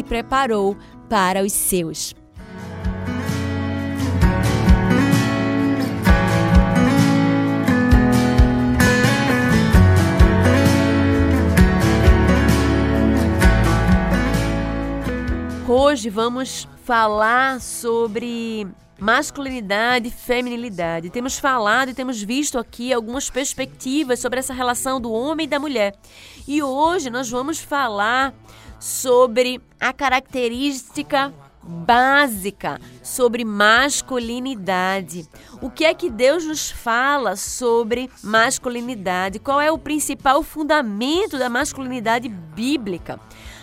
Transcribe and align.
preparou 0.00 0.76
para 1.08 1.42
os 1.42 1.52
seus. 1.52 2.14
Hoje 15.66 16.08
vamos 16.10 16.68
falar 16.84 17.60
sobre 17.60 18.68
masculinidade 19.02 20.08
e 20.08 20.10
feminilidade. 20.10 21.10
Temos 21.10 21.38
falado 21.38 21.88
e 21.88 21.94
temos 21.94 22.22
visto 22.22 22.58
aqui 22.58 22.92
algumas 22.92 23.28
perspectivas 23.28 24.20
sobre 24.20 24.38
essa 24.38 24.54
relação 24.54 25.00
do 25.00 25.10
homem 25.10 25.44
e 25.44 25.48
da 25.48 25.58
mulher. 25.58 25.94
E 26.46 26.62
hoje 26.62 27.10
nós 27.10 27.28
vamos 27.28 27.58
falar 27.58 28.32
sobre 28.82 29.60
a 29.78 29.92
característica 29.92 31.32
básica 31.62 32.80
sobre 33.00 33.44
masculinidade. 33.44 35.28
O 35.60 35.70
que 35.70 35.84
é 35.84 35.94
que 35.94 36.10
Deus 36.10 36.44
nos 36.44 36.68
fala 36.68 37.36
sobre 37.36 38.10
masculinidade? 38.24 39.38
Qual 39.38 39.60
é 39.60 39.70
o 39.70 39.78
principal 39.78 40.42
fundamento 40.42 41.38
da 41.38 41.48
masculinidade 41.48 42.28
bíblica? 42.28 43.20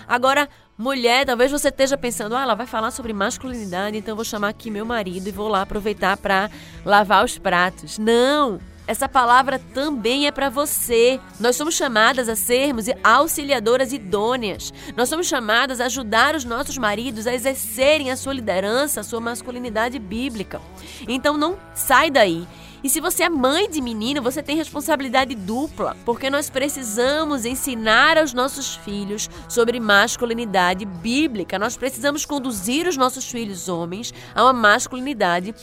Agora, 0.07 0.47
mulher, 0.77 1.25
talvez 1.25 1.51
você 1.51 1.67
esteja 1.67 1.97
pensando, 1.97 2.37
ah, 2.37 2.43
ela 2.43 2.55
vai 2.55 2.65
falar 2.65 2.91
sobre 2.91 3.11
masculinidade, 3.11 3.97
então 3.97 4.15
vou 4.15 4.23
chamar 4.23 4.47
aqui 4.47 4.71
meu 4.71 4.85
marido 4.85 5.27
e 5.27 5.33
vou 5.33 5.49
lá 5.49 5.63
aproveitar 5.63 6.15
para 6.15 6.49
lavar 6.85 7.25
os 7.25 7.37
pratos. 7.37 7.97
Não! 7.99 8.61
Essa 8.89 9.07
palavra 9.07 9.61
também 9.71 10.25
é 10.25 10.31
para 10.31 10.49
você. 10.49 11.19
Nós 11.39 11.55
somos 11.55 11.75
chamadas 11.75 12.27
a 12.27 12.35
sermos 12.35 12.87
auxiliadoras 13.03 13.93
idôneas. 13.93 14.73
Nós 14.97 15.07
somos 15.07 15.27
chamadas 15.27 15.79
a 15.79 15.85
ajudar 15.85 16.33
os 16.33 16.43
nossos 16.43 16.75
maridos 16.75 17.27
a 17.27 17.33
exercerem 17.35 18.09
a 18.09 18.17
sua 18.17 18.33
liderança, 18.33 19.01
a 19.01 19.03
sua 19.03 19.19
masculinidade 19.19 19.99
bíblica. 19.99 20.59
Então 21.07 21.37
não 21.37 21.55
sai 21.75 22.09
daí. 22.09 22.47
E 22.83 22.89
se 22.89 22.99
você 22.99 23.25
é 23.25 23.29
mãe 23.29 23.69
de 23.69 23.79
menino, 23.79 24.23
você 24.23 24.41
tem 24.41 24.55
responsabilidade 24.55 25.35
dupla, 25.35 25.95
porque 26.03 26.27
nós 26.27 26.49
precisamos 26.49 27.45
ensinar 27.45 28.17
aos 28.17 28.33
nossos 28.33 28.75
filhos 28.77 29.29
sobre 29.47 29.79
masculinidade 29.79 30.83
bíblica. 30.85 31.59
Nós 31.59 31.77
precisamos 31.77 32.25
conduzir 32.25 32.87
os 32.87 32.97
nossos 32.97 33.29
filhos 33.29 33.69
homens 33.69 34.11
a 34.33 34.43
uma 34.43 34.53
masculinidade 34.53 35.53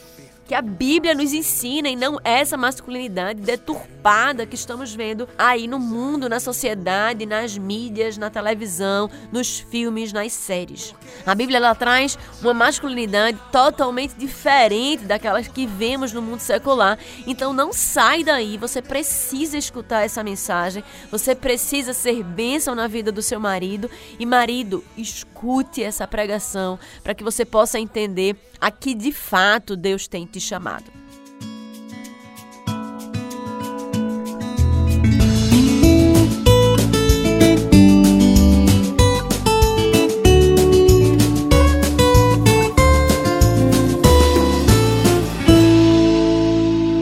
que 0.47 0.55
a 0.55 0.63
Bíblia 0.63 1.15
nos 1.15 1.33
ensina 1.33 1.89
e 1.89 1.97
não 1.97 2.21
essa 2.23 2.57
masculinidade 2.57 3.41
deturpada 3.41 4.47
que 4.47 4.55
estamos 4.55 4.95
vendo 4.95 5.29
aí 5.37 5.67
no 5.67 5.79
mundo, 5.79 6.29
na 6.29 6.39
sociedade, 6.39 7.27
nas 7.27 7.59
mídias, 7.59 8.17
na 8.17 8.31
televisão, 8.31 9.11
nos 9.33 9.59
filmes, 9.59 10.13
nas 10.13 10.33
séries. 10.33 10.95
A 11.27 11.35
Bíblia 11.35 11.57
ela 11.57 11.75
traz 11.75 12.17
uma 12.41 12.55
masculinidade 12.55 13.39
totalmente 13.51 14.15
diferente 14.15 15.05
daquelas 15.05 15.49
que 15.49 15.67
vemos 15.67 16.13
no 16.13 16.23
mundo 16.23 16.41
secular. 16.41 16.97
Então 17.27 17.53
não 17.53 17.73
sai 17.73 18.23
daí, 18.23 18.57
você 18.57 18.81
precisa 18.81 19.59
escutar 19.59 20.05
essa 20.05 20.23
mensagem, 20.23 20.85
você 21.11 21.35
precisa 21.35 21.93
ser 21.93 22.23
bênção 22.23 22.75
na 22.75 22.87
vida 22.87 23.11
do 23.11 23.23
seu 23.23 23.41
marido 23.41 23.91
e 24.19 24.25
marido, 24.25 24.85
escute 25.37 25.83
essa 25.83 26.07
pregação 26.07 26.79
para 27.03 27.15
que 27.15 27.23
você 27.23 27.45
possa 27.45 27.79
entender 27.79 28.37
a 28.59 28.71
que 28.71 28.95
de 28.95 29.13
fato 29.13 29.77
Deus 29.77 30.09
tem 30.09 30.25
te 30.25 30.41
chamado. 30.41 30.91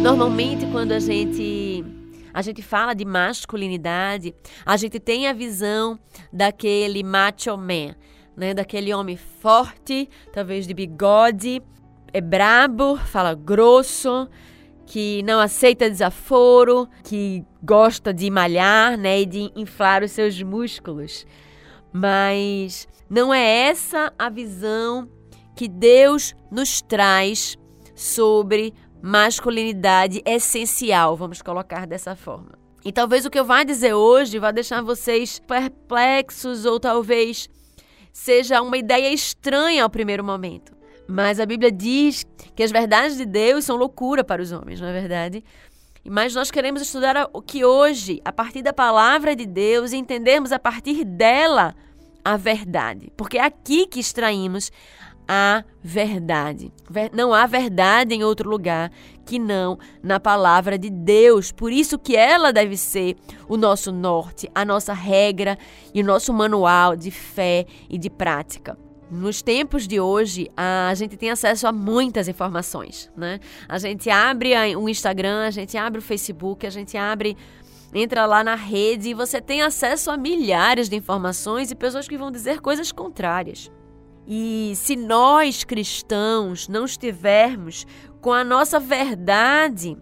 Normalmente 0.02 0.66
quando 0.66 0.92
a 0.92 0.98
gente 0.98 1.84
a 2.34 2.42
gente 2.42 2.62
fala 2.62 2.94
de 2.94 3.04
masculinidade, 3.04 4.34
a 4.66 4.76
gente 4.76 4.98
tem 4.98 5.28
a 5.28 5.32
visão 5.32 5.96
daquele 6.32 7.04
macho 7.04 7.56
man, 7.56 7.94
né? 8.36 8.54
Daquele 8.54 8.92
homem 8.92 9.16
forte, 9.16 10.08
talvez 10.32 10.66
de 10.66 10.74
bigode, 10.74 11.62
é 12.12 12.20
brabo, 12.20 12.96
fala 12.96 13.34
grosso, 13.34 14.28
que 14.86 15.22
não 15.22 15.40
aceita 15.40 15.90
desaforo, 15.90 16.88
que 17.02 17.44
gosta 17.62 18.12
de 18.12 18.30
malhar, 18.30 18.96
né, 18.96 19.22
e 19.22 19.26
de 19.26 19.50
inflar 19.56 20.02
os 20.02 20.12
seus 20.12 20.40
músculos. 20.42 21.26
Mas 21.92 22.86
não 23.08 23.32
é 23.32 23.68
essa 23.68 24.12
a 24.18 24.28
visão 24.28 25.08
que 25.56 25.68
Deus 25.68 26.34
nos 26.50 26.82
traz 26.82 27.56
sobre 27.94 28.74
masculinidade 29.02 30.22
essencial, 30.24 31.16
vamos 31.16 31.42
colocar 31.42 31.86
dessa 31.86 32.16
forma. 32.16 32.52
E 32.84 32.92
talvez 32.92 33.24
o 33.24 33.30
que 33.30 33.38
eu 33.38 33.44
vá 33.44 33.64
dizer 33.64 33.94
hoje 33.94 34.38
vá 34.38 34.50
deixar 34.50 34.82
vocês 34.82 35.38
perplexos 35.40 36.64
ou 36.64 36.78
talvez 36.78 37.48
seja 38.14 38.62
uma 38.62 38.78
ideia 38.78 39.12
estranha 39.12 39.82
ao 39.82 39.90
primeiro 39.90 40.22
momento. 40.22 40.72
Mas 41.06 41.40
a 41.40 41.44
Bíblia 41.44 41.70
diz 41.70 42.24
que 42.54 42.62
as 42.62 42.70
verdades 42.70 43.16
de 43.16 43.26
Deus 43.26 43.64
são 43.64 43.76
loucura 43.76 44.22
para 44.22 44.40
os 44.40 44.52
homens, 44.52 44.80
não 44.80 44.88
é 44.88 44.92
verdade? 44.92 45.44
Mas 46.06 46.32
nós 46.32 46.50
queremos 46.50 46.80
estudar 46.80 47.28
o 47.32 47.42
que 47.42 47.64
hoje, 47.64 48.22
a 48.24 48.32
partir 48.32 48.62
da 48.62 48.72
palavra 48.72 49.34
de 49.34 49.44
Deus, 49.44 49.92
entendermos 49.92 50.52
a 50.52 50.58
partir 50.58 51.04
dela 51.04 51.74
a 52.24 52.36
verdade. 52.36 53.12
Porque 53.16 53.36
é 53.36 53.42
aqui 53.42 53.86
que 53.86 53.98
extraímos 53.98 54.70
a 55.26 55.64
verdade. 55.82 56.72
Não 57.12 57.32
há 57.32 57.46
verdade 57.46 58.14
em 58.14 58.24
outro 58.24 58.48
lugar 58.48 58.90
que 59.24 59.38
não 59.38 59.78
na 60.02 60.20
palavra 60.20 60.78
de 60.78 60.90
Deus. 60.90 61.50
Por 61.50 61.72
isso 61.72 61.98
que 61.98 62.16
ela 62.16 62.52
deve 62.52 62.76
ser 62.76 63.16
o 63.48 63.56
nosso 63.56 63.90
norte, 63.90 64.50
a 64.54 64.64
nossa 64.64 64.92
regra 64.92 65.58
e 65.92 66.00
o 66.00 66.04
nosso 66.04 66.32
manual 66.32 66.96
de 66.96 67.10
fé 67.10 67.66
e 67.88 67.98
de 67.98 68.10
prática. 68.10 68.76
nos 69.10 69.42
tempos 69.42 69.86
de 69.86 70.00
hoje, 70.00 70.50
a 70.56 70.92
gente 70.94 71.16
tem 71.16 71.30
acesso 71.30 71.66
a 71.66 71.72
muitas 71.72 72.26
informações, 72.26 73.10
né? 73.16 73.38
A 73.68 73.78
gente 73.78 74.10
abre 74.10 74.54
o 74.76 74.88
Instagram, 74.88 75.46
a 75.46 75.50
gente 75.50 75.76
abre 75.76 75.98
o 75.98 76.02
Facebook, 76.02 76.66
a 76.66 76.70
gente 76.70 76.96
abre 76.96 77.36
entra 77.94 78.26
lá 78.26 78.42
na 78.42 78.56
rede 78.56 79.10
e 79.10 79.14
você 79.14 79.40
tem 79.40 79.62
acesso 79.62 80.10
a 80.10 80.16
milhares 80.16 80.88
de 80.88 80.96
informações 80.96 81.70
e 81.70 81.76
pessoas 81.76 82.08
que 82.08 82.18
vão 82.18 82.30
dizer 82.30 82.60
coisas 82.60 82.90
contrárias. 82.90 83.70
E 84.26 84.72
se 84.76 84.96
nós 84.96 85.64
cristãos 85.64 86.68
não 86.68 86.84
estivermos 86.84 87.86
com 88.20 88.32
a 88.32 88.42
nossa 88.42 88.80
verdade 88.80 89.96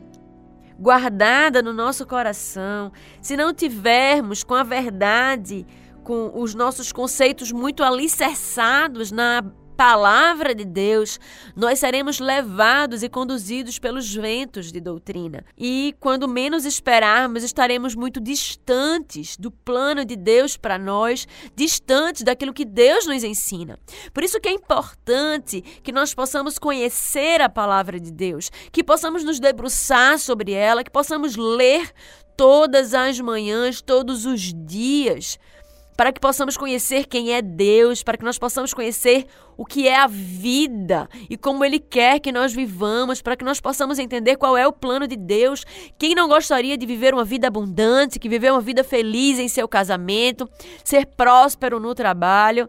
guardada 0.78 1.62
no 1.62 1.72
nosso 1.72 2.06
coração, 2.06 2.92
se 3.20 3.36
não 3.36 3.52
tivermos 3.52 4.42
com 4.42 4.54
a 4.54 4.62
verdade 4.62 5.66
com 6.02 6.32
os 6.34 6.54
nossos 6.54 6.92
conceitos 6.92 7.52
muito 7.52 7.82
alicerçados 7.82 9.12
na 9.12 9.44
palavra 9.76 10.54
de 10.54 10.64
Deus, 10.64 11.18
nós 11.56 11.78
seremos 11.78 12.18
levados 12.18 13.02
e 13.02 13.08
conduzidos 13.08 13.78
pelos 13.78 14.14
ventos 14.14 14.70
de 14.70 14.80
doutrina. 14.80 15.44
E 15.56 15.94
quando 15.98 16.28
menos 16.28 16.64
esperarmos, 16.64 17.42
estaremos 17.42 17.94
muito 17.94 18.20
distantes 18.20 19.36
do 19.36 19.50
plano 19.50 20.04
de 20.04 20.16
Deus 20.16 20.56
para 20.56 20.78
nós, 20.78 21.26
distantes 21.56 22.22
daquilo 22.22 22.52
que 22.52 22.64
Deus 22.64 23.06
nos 23.06 23.24
ensina. 23.24 23.78
Por 24.12 24.22
isso 24.22 24.40
que 24.40 24.48
é 24.48 24.52
importante 24.52 25.62
que 25.82 25.92
nós 25.92 26.14
possamos 26.14 26.58
conhecer 26.58 27.40
a 27.40 27.48
palavra 27.48 27.98
de 27.98 28.12
Deus, 28.12 28.50
que 28.70 28.84
possamos 28.84 29.24
nos 29.24 29.40
debruçar 29.40 30.18
sobre 30.18 30.52
ela, 30.52 30.84
que 30.84 30.90
possamos 30.90 31.36
ler 31.36 31.92
todas 32.36 32.94
as 32.94 33.20
manhãs, 33.20 33.80
todos 33.80 34.26
os 34.26 34.52
dias 34.54 35.38
para 36.02 36.10
que 36.10 36.18
possamos 36.18 36.56
conhecer 36.56 37.06
quem 37.06 37.32
é 37.32 37.40
Deus, 37.40 38.02
para 38.02 38.18
que 38.18 38.24
nós 38.24 38.36
possamos 38.36 38.74
conhecer 38.74 39.24
o 39.56 39.64
que 39.64 39.86
é 39.86 39.94
a 39.94 40.08
vida 40.08 41.08
e 41.30 41.36
como 41.36 41.64
Ele 41.64 41.78
quer 41.78 42.18
que 42.18 42.32
nós 42.32 42.52
vivamos, 42.52 43.22
para 43.22 43.36
que 43.36 43.44
nós 43.44 43.60
possamos 43.60 44.00
entender 44.00 44.34
qual 44.34 44.56
é 44.56 44.66
o 44.66 44.72
plano 44.72 45.06
de 45.06 45.14
Deus. 45.14 45.64
Quem 45.96 46.12
não 46.12 46.26
gostaria 46.26 46.76
de 46.76 46.84
viver 46.86 47.14
uma 47.14 47.22
vida 47.22 47.46
abundante, 47.46 48.18
que 48.18 48.28
viver 48.28 48.50
uma 48.50 48.60
vida 48.60 48.82
feliz 48.82 49.38
em 49.38 49.46
seu 49.46 49.68
casamento, 49.68 50.50
ser 50.82 51.06
próspero 51.06 51.78
no 51.78 51.94
trabalho? 51.94 52.66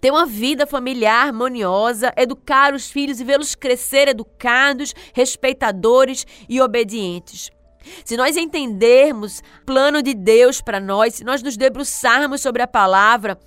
ter 0.00 0.10
uma 0.10 0.24
vida 0.24 0.66
familiar 0.66 1.26
harmoniosa, 1.26 2.14
educar 2.16 2.74
os 2.74 2.90
filhos 2.90 3.20
e 3.20 3.24
vê-los 3.24 3.54
crescer 3.54 4.08
educados, 4.08 4.94
respeitadores 5.12 6.26
e 6.48 6.62
obedientes. 6.62 7.52
Se 8.04 8.16
nós 8.16 8.36
entendermos 8.36 9.40
o 9.62 9.64
plano 9.64 10.02
de 10.02 10.14
Deus 10.14 10.60
para 10.60 10.80
nós, 10.80 11.14
se 11.14 11.24
nós 11.24 11.42
nos 11.42 11.56
debruçarmos 11.56 12.40
sobre 12.40 12.62
a 12.62 12.66
palavra, 12.66 13.38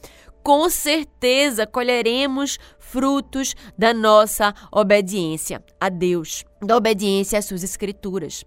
com 0.43 0.69
certeza 0.69 1.65
colheremos 1.65 2.59
frutos 2.77 3.55
da 3.77 3.93
nossa 3.93 4.53
obediência 4.71 5.63
a 5.79 5.89
Deus, 5.89 6.43
da 6.61 6.75
obediência 6.75 7.39
às 7.39 7.45
suas 7.45 7.63
escrituras. 7.63 8.43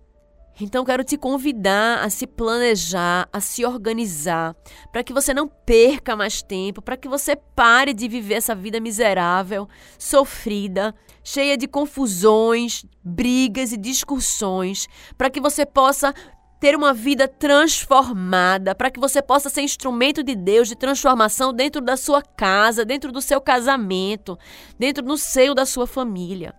Então 0.59 0.85
quero 0.87 1.05
te 1.05 1.19
convidar 1.19 2.03
a 2.03 2.09
se 2.09 2.27
planejar, 2.27 3.29
a 3.31 3.41
se 3.41 3.65
organizar, 3.65 4.57
para 4.91 5.05
que 5.05 5.13
você 5.13 5.35
não 5.35 5.47
perca 5.47 6.17
mais 6.17 6.41
tempo, 6.41 6.81
para 6.81 6.97
que 6.97 7.09
você 7.09 7.37
pare 7.37 7.93
de 7.93 8.09
viver 8.09 8.37
essa 8.37 8.55
vida 8.55 8.81
miserável, 8.81 9.69
sofrida, 9.99 10.95
cheia 11.23 11.59
de 11.59 11.69
confusões, 11.69 12.87
brigas 13.05 13.71
e 13.73 13.77
discussões, 13.77 14.89
para 15.19 15.29
que 15.29 15.43
você 15.43 15.67
possa 15.67 16.15
ter 16.59 16.75
uma 16.75 16.95
vida 16.95 17.29
transformada, 17.29 18.75
para 18.75 18.91
que 18.91 18.99
você 18.99 19.21
possa 19.21 19.51
ser 19.51 19.61
instrumento 19.61 20.23
de 20.23 20.35
Deus 20.35 20.69
de 20.69 20.75
transformação 20.75 21.53
dentro 21.53 21.83
da 21.83 21.99
sua 21.99 22.23
casa, 22.23 22.83
dentro 22.83 23.13
do 23.13 23.21
seu 23.21 23.43
casamento, 23.43 24.39
dentro 24.79 25.05
do 25.05 25.19
seio 25.19 25.55
da 25.55 25.67
sua 25.67 25.87
família 25.87 26.55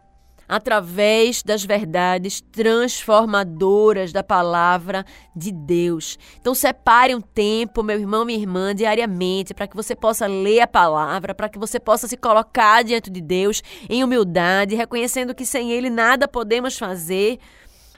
através 0.48 1.44
das 1.44 1.64
verdades 1.66 2.42
transformadoras 2.52 4.14
da 4.14 4.24
palavra 4.24 5.06
de 5.36 5.52
Deus. 5.52 6.18
Então 6.40 6.56
separe 6.56 7.14
um 7.14 7.22
tempo, 7.22 7.84
meu 7.84 8.00
irmão, 8.00 8.24
minha 8.24 8.40
irmã, 8.40 8.74
diariamente, 8.74 9.54
para 9.54 9.68
que 9.68 9.76
você 9.76 9.96
possa 9.96 10.26
ler 10.26 10.62
a 10.62 10.68
palavra, 10.68 11.36
para 11.36 11.50
que 11.50 11.60
você 11.60 11.80
possa 11.80 12.08
se 12.08 12.16
colocar 12.16 12.84
diante 12.84 13.10
de 13.10 13.22
Deus 13.22 13.62
em 13.90 14.04
humildade, 14.04 14.76
reconhecendo 14.76 15.36
que 15.36 15.46
sem 15.46 15.72
ele 15.72 15.90
nada 15.90 16.28
podemos 16.28 16.78
fazer, 16.78 17.40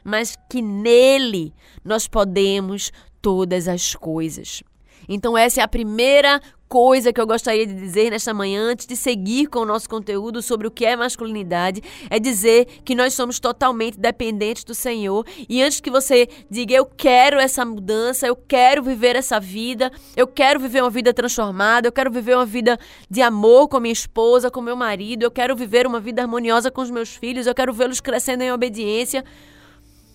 mas 0.04 0.36
que 0.50 0.62
nele 0.62 1.54
nós 1.84 2.08
podemos 2.08 2.92
todas 3.22 3.68
as 3.68 3.94
coisas. 3.96 4.64
Então, 5.08 5.38
essa 5.38 5.62
é 5.62 5.64
a 5.64 5.68
primeira 5.68 6.42
coisa 6.70 7.12
que 7.12 7.20
eu 7.20 7.26
gostaria 7.26 7.66
de 7.66 7.74
dizer 7.74 8.12
nesta 8.12 8.32
manhã, 8.32 8.62
antes 8.62 8.86
de 8.86 8.96
seguir 8.96 9.48
com 9.48 9.60
o 9.60 9.66
nosso 9.66 9.90
conteúdo 9.90 10.40
sobre 10.40 10.68
o 10.68 10.72
que 10.72 10.86
é 10.86 10.96
masculinidade, 10.96 11.82
é 12.12 12.20
dizer 12.20 12.66
que 12.86 12.94
nós 12.94 13.16
somos 13.16 13.40
totalmente 13.40 14.00
dependentes 14.00 14.64
do 14.64 14.76
Senhor. 14.76 15.26
E 15.50 15.64
antes 15.64 15.82
que 15.82 15.90
você 15.90 16.30
diga, 16.50 16.76
eu 16.76 16.86
quero 16.86 17.40
essa 17.40 17.66
mudança, 17.66 18.28
eu 18.28 18.36
quero 18.36 18.84
viver 18.84 19.16
essa 19.16 19.40
vida, 19.40 19.92
eu 20.16 20.28
quero 20.28 20.60
viver 20.60 20.84
uma 20.84 20.92
vida 20.92 21.12
transformada, 21.12 21.88
eu 21.88 21.92
quero 21.92 22.12
viver 22.12 22.36
uma 22.36 22.46
vida 22.46 22.78
de 23.10 23.22
amor 23.24 23.68
com 23.68 23.80
minha 23.80 23.92
esposa, 23.92 24.52
com 24.52 24.62
meu 24.62 24.76
marido, 24.76 25.24
eu 25.24 25.32
quero 25.32 25.56
viver 25.56 25.88
uma 25.88 26.00
vida 26.00 26.22
harmoniosa 26.22 26.70
com 26.70 26.82
os 26.82 26.92
meus 26.92 27.16
filhos, 27.16 27.48
eu 27.48 27.56
quero 27.56 27.74
vê-los 27.74 28.00
crescendo 28.00 28.44
em 28.44 28.52
obediência, 28.52 29.26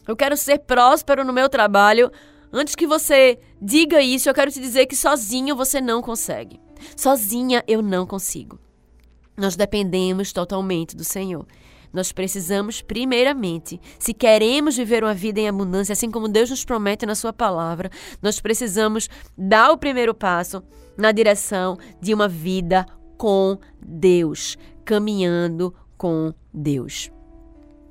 eu 0.07 0.15
quero 0.15 0.37
ser 0.37 0.59
próspero 0.61 1.25
no 1.25 1.33
meu 1.33 1.49
trabalho. 1.49 2.13
Antes 2.57 2.77
que 2.77 2.87
você 2.87 3.37
diga 3.61 4.01
isso, 4.01 4.29
eu 4.29 4.35
quero 4.35 4.49
te 4.49 4.61
dizer 4.61 4.87
que 4.87 4.95
sozinho 4.95 5.57
você 5.57 5.81
não 5.81 6.01
consegue. 6.01 6.61
Sozinha 6.97 7.65
eu 7.67 7.83
não 7.83 8.07
consigo. 8.07 8.61
Nós 9.37 9.57
dependemos 9.57 10.33
totalmente 10.33 10.95
do 10.95 11.03
Senhor. 11.03 11.45
Nós 11.93 12.13
precisamos, 12.13 12.81
primeiramente, 12.81 13.81
se 13.99 14.15
queremos 14.15 14.77
viver 14.77 15.03
uma 15.03 15.13
vida 15.13 15.41
em 15.41 15.49
abundância, 15.49 15.95
assim 15.95 16.13
como 16.13 16.29
Deus 16.29 16.49
nos 16.49 16.65
promete 16.65 17.05
na 17.05 17.17
Sua 17.17 17.33
palavra, 17.33 17.91
nós 18.23 18.39
precisamos 18.39 19.11
dar 19.37 19.73
o 19.73 19.79
primeiro 19.79 20.15
passo 20.15 20.63
na 20.97 21.11
direção 21.11 21.77
de 22.01 22.15
uma 22.15 22.29
vida 22.29 22.87
com 23.19 23.59
Deus, 23.85 24.57
caminhando 24.85 25.75
com 25.99 26.33
Deus. 26.53 27.14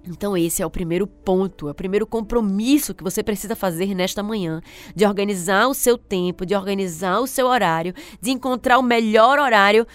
Então, 0.05 0.35
esse 0.35 0.61
é 0.61 0.65
o 0.65 0.69
primeiro 0.69 1.07
ponto, 1.07 1.69
é 1.69 1.71
o 1.71 1.75
primeiro 1.75 2.05
compromisso 2.05 2.93
que 2.93 3.03
você 3.03 3.23
precisa 3.23 3.55
fazer 3.55 3.95
nesta 3.95 4.21
manhã: 4.21 4.61
de 4.93 5.05
organizar 5.05 5.67
o 5.67 5.73
seu 5.73 5.97
tempo, 5.97 6.45
de 6.45 6.55
organizar 6.55 7.19
o 7.19 7.27
seu 7.27 7.47
horário, 7.47 7.93
de 8.21 8.31
encontrar 8.31 8.77
o 8.77 8.83
melhor 8.83 9.39
horário 9.39 9.87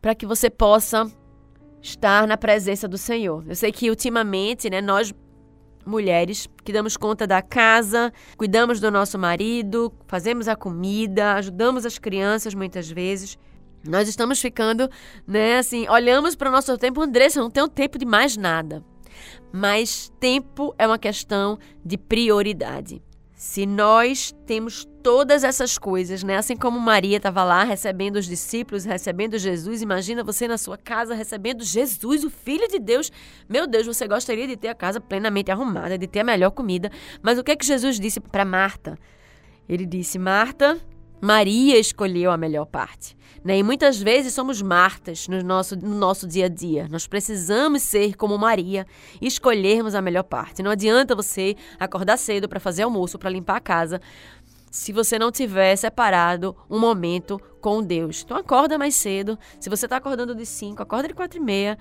para 0.00 0.14
que 0.14 0.24
você 0.24 0.48
possa 0.48 1.10
estar 1.82 2.26
na 2.26 2.38
presença 2.38 2.88
do 2.88 2.96
Senhor. 2.96 3.44
Eu 3.46 3.54
sei 3.54 3.70
que 3.70 3.90
ultimamente, 3.90 4.70
né, 4.70 4.80
nós 4.80 5.12
mulheres 5.86 6.48
que 6.64 6.72
damos 6.72 6.96
conta 6.96 7.26
da 7.26 7.42
casa, 7.42 8.10
cuidamos 8.38 8.80
do 8.80 8.90
nosso 8.90 9.18
marido, 9.18 9.92
fazemos 10.06 10.48
a 10.48 10.56
comida, 10.56 11.34
ajudamos 11.34 11.84
as 11.84 11.98
crianças 11.98 12.54
muitas 12.54 12.90
vezes. 12.90 13.36
Nós 13.86 14.08
estamos 14.08 14.40
ficando, 14.40 14.88
né, 15.26 15.58
assim, 15.58 15.86
olhamos 15.90 16.34
para 16.34 16.48
o 16.48 16.52
nosso 16.52 16.78
tempo, 16.78 17.02
Andressa, 17.02 17.38
não 17.38 17.50
tenho 17.50 17.68
tempo 17.68 17.98
de 17.98 18.06
mais 18.06 18.34
nada 18.34 18.82
mas 19.52 20.12
tempo 20.18 20.74
é 20.78 20.86
uma 20.86 20.98
questão 20.98 21.58
de 21.84 21.96
prioridade. 21.96 23.02
Se 23.34 23.66
nós 23.66 24.34
temos 24.46 24.86
todas 25.02 25.44
essas 25.44 25.76
coisas, 25.76 26.22
né? 26.22 26.38
Assim 26.38 26.56
como 26.56 26.80
Maria 26.80 27.18
estava 27.18 27.44
lá 27.44 27.62
recebendo 27.62 28.16
os 28.16 28.24
discípulos, 28.24 28.86
recebendo 28.86 29.38
Jesus, 29.38 29.82
imagina 29.82 30.24
você 30.24 30.48
na 30.48 30.56
sua 30.56 30.78
casa 30.78 31.14
recebendo 31.14 31.62
Jesus, 31.62 32.24
o 32.24 32.30
Filho 32.30 32.66
de 32.68 32.78
Deus. 32.78 33.12
Meu 33.46 33.66
Deus, 33.66 33.86
você 33.86 34.08
gostaria 34.08 34.46
de 34.46 34.56
ter 34.56 34.68
a 34.68 34.74
casa 34.74 35.00
plenamente 35.00 35.50
arrumada, 35.50 35.98
de 35.98 36.06
ter 36.06 36.20
a 36.20 36.24
melhor 36.24 36.52
comida. 36.52 36.90
Mas 37.20 37.38
o 37.38 37.44
que 37.44 37.52
é 37.52 37.56
que 37.56 37.66
Jesus 37.66 38.00
disse 38.00 38.18
para 38.18 38.46
Marta? 38.46 38.98
Ele 39.68 39.84
disse: 39.84 40.18
Marta, 40.18 40.80
Maria 41.24 41.78
escolheu 41.78 42.30
a 42.30 42.36
melhor 42.36 42.66
parte. 42.66 43.16
Né? 43.42 43.56
E 43.56 43.62
muitas 43.62 43.96
vezes 43.98 44.34
somos 44.34 44.60
Martas 44.60 45.26
no 45.26 45.42
nosso, 45.42 45.74
no 45.74 45.94
nosso 45.94 46.26
dia 46.26 46.44
a 46.44 46.48
dia. 46.50 46.86
Nós 46.90 47.06
precisamos 47.06 47.82
ser 47.82 48.14
como 48.14 48.36
Maria 48.36 48.86
e 49.22 49.26
escolhermos 49.26 49.94
a 49.94 50.02
melhor 50.02 50.24
parte. 50.24 50.62
Não 50.62 50.70
adianta 50.70 51.14
você 51.14 51.56
acordar 51.80 52.18
cedo 52.18 52.46
para 52.46 52.60
fazer 52.60 52.82
almoço, 52.82 53.18
para 53.18 53.30
limpar 53.30 53.56
a 53.56 53.60
casa, 53.60 54.02
se 54.70 54.92
você 54.92 55.18
não 55.18 55.32
tiver 55.32 55.74
separado 55.76 56.54
um 56.68 56.78
momento 56.78 57.40
com 57.58 57.82
Deus. 57.82 58.22
Então 58.22 58.36
acorda 58.36 58.76
mais 58.76 58.94
cedo. 58.94 59.38
Se 59.58 59.70
você 59.70 59.86
está 59.86 59.96
acordando 59.96 60.34
de 60.34 60.44
5, 60.44 60.82
acorda 60.82 61.08
de 61.08 61.14
4 61.14 61.38
e 61.38 61.40
meia. 61.40 61.78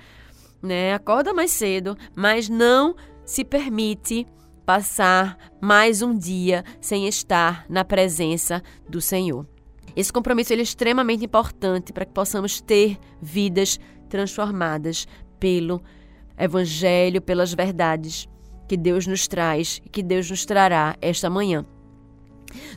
Né? 0.62 0.93
Acorda 0.93 1.33
mais 1.33 1.51
cedo, 1.51 1.97
mas 2.15 2.47
não 2.47 2.95
se 3.25 3.43
permite 3.43 4.25
passar 4.65 5.38
mais 5.62 6.01
um 6.01 6.17
dia 6.17 6.63
sem 6.79 7.08
estar 7.08 7.65
na 7.70 7.84
presença 7.84 8.62
do 8.88 9.01
Senhor. 9.01 9.46
Esse 9.96 10.12
compromisso 10.12 10.53
é 10.53 10.55
extremamente 10.58 11.25
importante 11.25 11.93
para 11.93 12.05
que 12.05 12.13
possamos 12.13 12.60
ter 12.62 12.98
vidas 13.22 13.79
transformadas 14.10 15.08
pelo 15.39 15.82
Evangelho, 16.38 17.22
pelas 17.22 17.53
verdades 17.53 18.27
que 18.67 18.75
Deus 18.75 19.05
nos 19.05 19.27
traz 19.27 19.82
e 19.86 19.89
que 19.89 20.01
Deus 20.01 20.29
nos 20.29 20.46
trará 20.46 20.96
esta 21.01 21.29
manhã. 21.29 21.65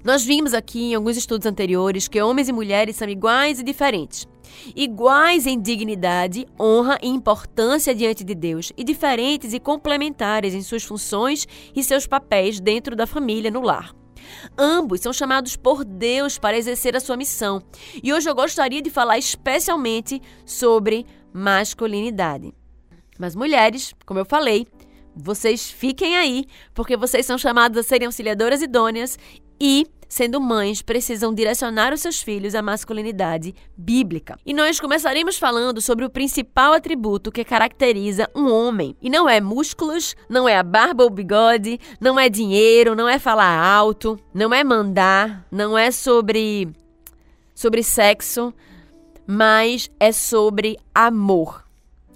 Nós 0.05 0.25
vimos 0.25 0.55
aqui 0.55 0.91
em 0.91 0.95
alguns 0.95 1.17
estudos 1.17 1.47
anteriores 1.47 2.09
que 2.09 2.21
homens 2.21 2.49
e 2.49 2.53
mulheres 2.53 2.97
são 2.97 3.09
iguais 3.09 3.61
e 3.61 3.63
diferentes. 3.63 4.27
Iguais 4.75 5.47
em 5.47 5.61
dignidade, 5.61 6.47
honra 6.61 6.99
e 7.03 7.09
importância 7.09 7.95
diante 7.95 8.25
de 8.25 8.35
Deus, 8.35 8.73
e 8.77 8.85
diferentes 8.85 9.53
e 9.53 9.61
complementares 9.61 10.55
em 10.55 10.63
suas 10.63 10.85
funções 10.85 11.47
e 11.75 11.83
seus 11.83 12.07
papéis 12.07 12.61
dentro 12.61 12.97
da 12.97 13.07
família 13.07 13.51
no 13.51 13.61
lar. 13.61 13.95
Ambos 14.57 15.01
são 15.01 15.13
chamados 15.13 15.57
por 15.57 15.85
Deus 15.85 16.39
para 16.39 16.57
exercer 16.57 16.97
a 16.97 17.01
sua 17.01 17.17
missão. 17.17 17.63
E 18.03 18.13
hoje 18.13 18.29
eu 18.29 18.35
gostaria 18.35 18.83
de 18.83 18.91
falar 18.91 19.19
especialmente 19.19 20.21
sobre 20.45 21.07
masculinidade. 21.33 22.53
Mas 23.19 23.35
mulheres, 23.35 23.95
como 24.05 24.21
eu 24.21 24.25
falei, 24.25 24.67
vocês 25.15 25.71
fiquem 25.71 26.17
aí, 26.17 26.45
porque 26.75 26.97
vocês 26.97 27.25
são 27.25 27.39
chamadas 27.39 27.79
a 27.79 27.89
serem 27.89 28.07
auxiliadoras 28.07 28.61
idôneas 28.61 29.19
e 29.61 29.87
sendo 30.09 30.41
mães, 30.41 30.83
precisam 30.83 31.35
direcionar 31.35 31.93
os 31.93 32.01
seus 32.01 32.21
filhos 32.21 32.55
à 32.55 32.63
masculinidade 32.63 33.55
bíblica. 33.77 34.39
E 34.47 34.55
nós 34.55 34.81
começaremos 34.81 35.37
falando 35.37 35.81
sobre 35.81 36.05
o 36.05 36.11
principal 36.11 36.73
atributo 36.73 37.33
que 37.33 37.45
caracteriza 37.45 38.29
um 38.35 38.51
homem. 38.51 38.97
E 39.03 39.11
não 39.11 39.29
é 39.29 39.41
músculos, 39.41 40.15
não 40.29 40.49
é 40.49 40.57
a 40.57 40.63
barba 40.63 41.05
ou 41.05 41.11
bigode, 41.11 41.81
não 42.01 42.19
é 42.19 42.29
dinheiro, 42.29 42.95
não 42.95 43.09
é 43.09 43.19
falar 43.19 43.59
alto, 43.59 44.19
não 44.33 44.55
é 44.55 44.63
mandar, 44.63 45.47
não 45.51 45.77
é 45.77 45.91
sobre 45.91 46.69
sobre 47.55 47.83
sexo, 47.83 48.53
mas 49.27 49.91
é 49.99 50.13
sobre 50.13 50.79
amor. 50.95 51.65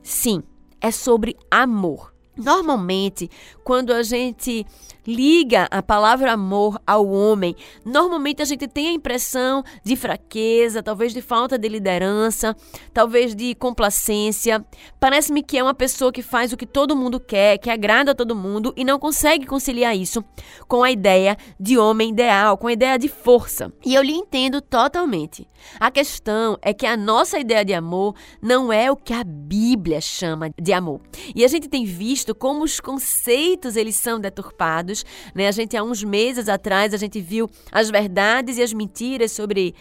Sim, 0.02 0.42
é 0.80 0.90
sobre 0.90 1.36
amor. 1.50 2.09
Normalmente, 2.40 3.30
quando 3.62 3.92
a 3.92 4.02
gente 4.02 4.66
liga 5.06 5.66
a 5.70 5.82
palavra 5.82 6.32
amor 6.32 6.80
ao 6.86 7.06
homem, 7.08 7.54
normalmente 7.84 8.42
a 8.42 8.44
gente 8.44 8.68
tem 8.68 8.88
a 8.88 8.92
impressão 8.92 9.62
de 9.82 9.96
fraqueza, 9.96 10.82
talvez 10.82 11.12
de 11.12 11.22
falta 11.22 11.58
de 11.58 11.68
liderança, 11.68 12.56
talvez 12.92 13.34
de 13.34 13.54
complacência. 13.54 14.64
Parece-me 14.98 15.42
que 15.42 15.58
é 15.58 15.62
uma 15.62 15.74
pessoa 15.74 16.12
que 16.12 16.22
faz 16.22 16.52
o 16.52 16.56
que 16.56 16.66
todo 16.66 16.96
mundo 16.96 17.18
quer, 17.18 17.58
que 17.58 17.70
agrada 17.70 18.12
a 18.12 18.14
todo 18.14 18.36
mundo 18.36 18.72
e 18.76 18.84
não 18.84 18.98
consegue 18.98 19.46
conciliar 19.46 19.96
isso 19.96 20.24
com 20.68 20.82
a 20.82 20.90
ideia 20.90 21.36
de 21.58 21.78
homem 21.78 22.10
ideal, 22.10 22.56
com 22.56 22.66
a 22.66 22.72
ideia 22.72 22.98
de 22.98 23.08
força. 23.08 23.72
E 23.84 23.94
eu 23.94 24.02
lhe 24.02 24.12
entendo 24.12 24.60
totalmente. 24.60 25.46
A 25.78 25.90
questão 25.90 26.58
é 26.62 26.72
que 26.72 26.86
a 26.86 26.96
nossa 26.96 27.38
ideia 27.38 27.64
de 27.64 27.74
amor 27.74 28.14
não 28.40 28.72
é 28.72 28.90
o 28.90 28.96
que 28.96 29.12
a 29.12 29.24
Bíblia 29.24 30.00
chama 30.00 30.50
de 30.60 30.72
amor. 30.72 31.00
E 31.34 31.44
a 31.44 31.48
gente 31.48 31.68
tem 31.68 31.84
visto 31.84 32.29
como 32.34 32.64
os 32.64 32.80
conceitos 32.80 33.76
eles 33.76 33.96
são 33.96 34.20
deturpados, 34.20 35.04
né? 35.34 35.48
A 35.48 35.52
gente 35.52 35.76
há 35.76 35.82
uns 35.82 36.02
meses 36.02 36.48
atrás 36.48 36.94
a 36.94 36.96
gente 36.96 37.20
viu 37.20 37.48
as 37.70 37.90
verdades 37.90 38.58
e 38.58 38.62
as 38.62 38.72
mentiras 38.72 39.32
sobre 39.32 39.74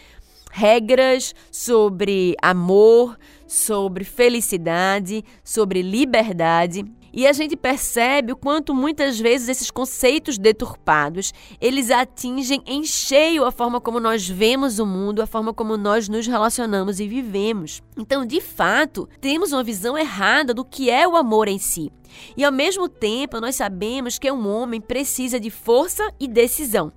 regras, 0.51 1.33
sobre 1.51 2.35
amor, 2.41 3.17
sobre 3.47 4.03
felicidade, 4.03 5.23
sobre 5.43 5.81
liberdade. 5.81 6.85
E 7.11 7.27
a 7.27 7.33
gente 7.33 7.55
percebe 7.55 8.33
o 8.33 8.37
quanto 8.37 8.73
muitas 8.73 9.19
vezes 9.19 9.49
esses 9.49 9.71
conceitos 9.71 10.37
deturpados, 10.37 11.33
eles 11.59 11.91
atingem 11.91 12.61
em 12.65 12.83
cheio 12.83 13.45
a 13.45 13.51
forma 13.51 13.81
como 13.81 13.99
nós 13.99 14.27
vemos 14.27 14.79
o 14.79 14.85
mundo, 14.85 15.21
a 15.21 15.27
forma 15.27 15.53
como 15.53 15.77
nós 15.77 16.07
nos 16.07 16.27
relacionamos 16.27 16.99
e 16.99 17.07
vivemos. 17.07 17.81
Então, 17.97 18.25
de 18.25 18.41
fato, 18.41 19.07
temos 19.19 19.51
uma 19.51 19.63
visão 19.63 19.97
errada 19.97 20.53
do 20.53 20.63
que 20.63 20.89
é 20.89 21.07
o 21.07 21.15
amor 21.15 21.47
em 21.47 21.57
si. 21.57 21.91
E 22.35 22.43
ao 22.43 22.51
mesmo 22.51 22.89
tempo, 22.89 23.39
nós 23.39 23.55
sabemos 23.55 24.17
que 24.17 24.31
um 24.31 24.47
homem 24.47 24.81
precisa 24.81 25.39
de 25.39 25.49
força 25.49 26.11
e 26.19 26.27
decisão. 26.27 26.91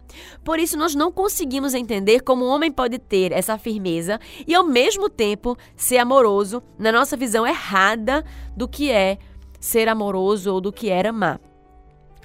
Por 0.45 0.59
isso, 0.59 0.76
nós 0.76 0.95
não 0.95 1.12
conseguimos 1.12 1.75
entender 1.75 2.21
como 2.21 2.45
um 2.45 2.49
homem 2.49 2.71
pode 2.71 2.99
ter 2.99 3.33
essa 3.33 3.59
firmeza 3.59 4.19
e 4.47 4.54
ao 4.54 4.64
mesmo 4.64 5.09
tempo 5.09 5.57
ser 5.76 5.99
amoroso 5.99 6.62
na 6.78 6.92
nossa 6.92 7.16
visão 7.16 7.47
errada 7.47 8.25
do 8.57 8.69
que 8.69 8.90
é 8.90 9.19
ser 9.62 9.88
amoroso 9.88 10.52
ou 10.52 10.61
do 10.61 10.73
que 10.73 10.90
era 10.90 11.11
amar. 11.11 11.40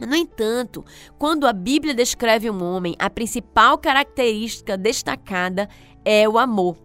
No 0.01 0.15
entanto, 0.15 0.83
quando 1.17 1.45
a 1.47 1.53
Bíblia 1.53 1.93
descreve 1.93 2.49
um 2.49 2.63
homem, 2.63 2.95
a 2.99 3.09
principal 3.09 3.77
característica 3.77 4.75
destacada 4.75 5.69
é 6.03 6.27
o 6.27 6.37
amor. 6.37 6.77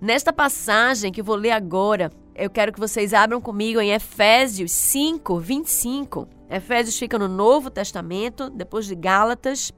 Nesta 0.00 0.32
passagem 0.32 1.12
que 1.12 1.20
eu 1.20 1.24
vou 1.24 1.36
ler 1.36 1.52
agora, 1.52 2.10
eu 2.34 2.50
quero 2.50 2.72
que 2.72 2.80
vocês 2.80 3.14
abram 3.14 3.40
comigo 3.40 3.80
em 3.80 3.92
Efésios 3.92 4.72
5, 4.72 5.38
25. 5.38 6.28
Efésios 6.48 6.98
fica 6.98 7.18
no 7.18 7.28
Novo 7.28 7.70
Testamento, 7.70 8.50
depois 8.50 8.86
de 8.86 8.94
Gálatas. 8.94 9.72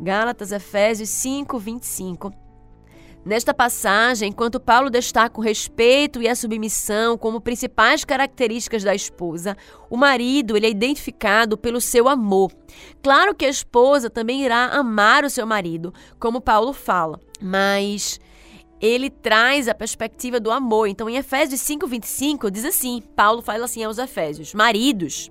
Gálatas, 0.00 0.52
Efésios 0.52 1.10
5, 1.10 1.58
25. 1.58 2.43
Nesta 3.24 3.54
passagem, 3.54 4.28
enquanto 4.28 4.60
Paulo 4.60 4.90
destaca 4.90 5.40
o 5.40 5.42
respeito 5.42 6.20
e 6.20 6.28
a 6.28 6.36
submissão 6.36 7.16
como 7.16 7.40
principais 7.40 8.04
características 8.04 8.84
da 8.84 8.94
esposa, 8.94 9.56
o 9.88 9.96
marido 9.96 10.54
ele 10.54 10.66
é 10.66 10.70
identificado 10.70 11.56
pelo 11.56 11.80
seu 11.80 12.06
amor. 12.06 12.52
Claro 13.02 13.34
que 13.34 13.46
a 13.46 13.48
esposa 13.48 14.10
também 14.10 14.44
irá 14.44 14.66
amar 14.66 15.24
o 15.24 15.30
seu 15.30 15.46
marido, 15.46 15.92
como 16.20 16.38
Paulo 16.38 16.74
fala, 16.74 17.18
mas 17.40 18.20
ele 18.78 19.08
traz 19.08 19.68
a 19.68 19.74
perspectiva 19.74 20.38
do 20.38 20.50
amor. 20.50 20.86
Então, 20.86 21.08
em 21.08 21.16
Efésios 21.16 21.62
5:25 21.62 22.50
diz 22.50 22.66
assim: 22.66 23.02
Paulo 23.16 23.40
fala 23.40 23.64
assim 23.64 23.82
aos 23.82 23.96
Efésios: 23.96 24.52
Maridos, 24.52 25.30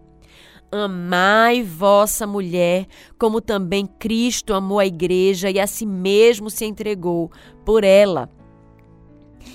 Amai 0.73 1.61
vossa 1.61 2.25
mulher, 2.25 2.87
como 3.19 3.39
também 3.39 3.85
Cristo 3.85 4.55
amou 4.55 4.79
a 4.79 4.87
igreja 4.87 5.51
e 5.51 5.59
a 5.59 5.67
si 5.67 5.85
mesmo 5.85 6.49
se 6.49 6.65
entregou 6.65 7.31
por 7.63 7.83
ela. 7.83 8.27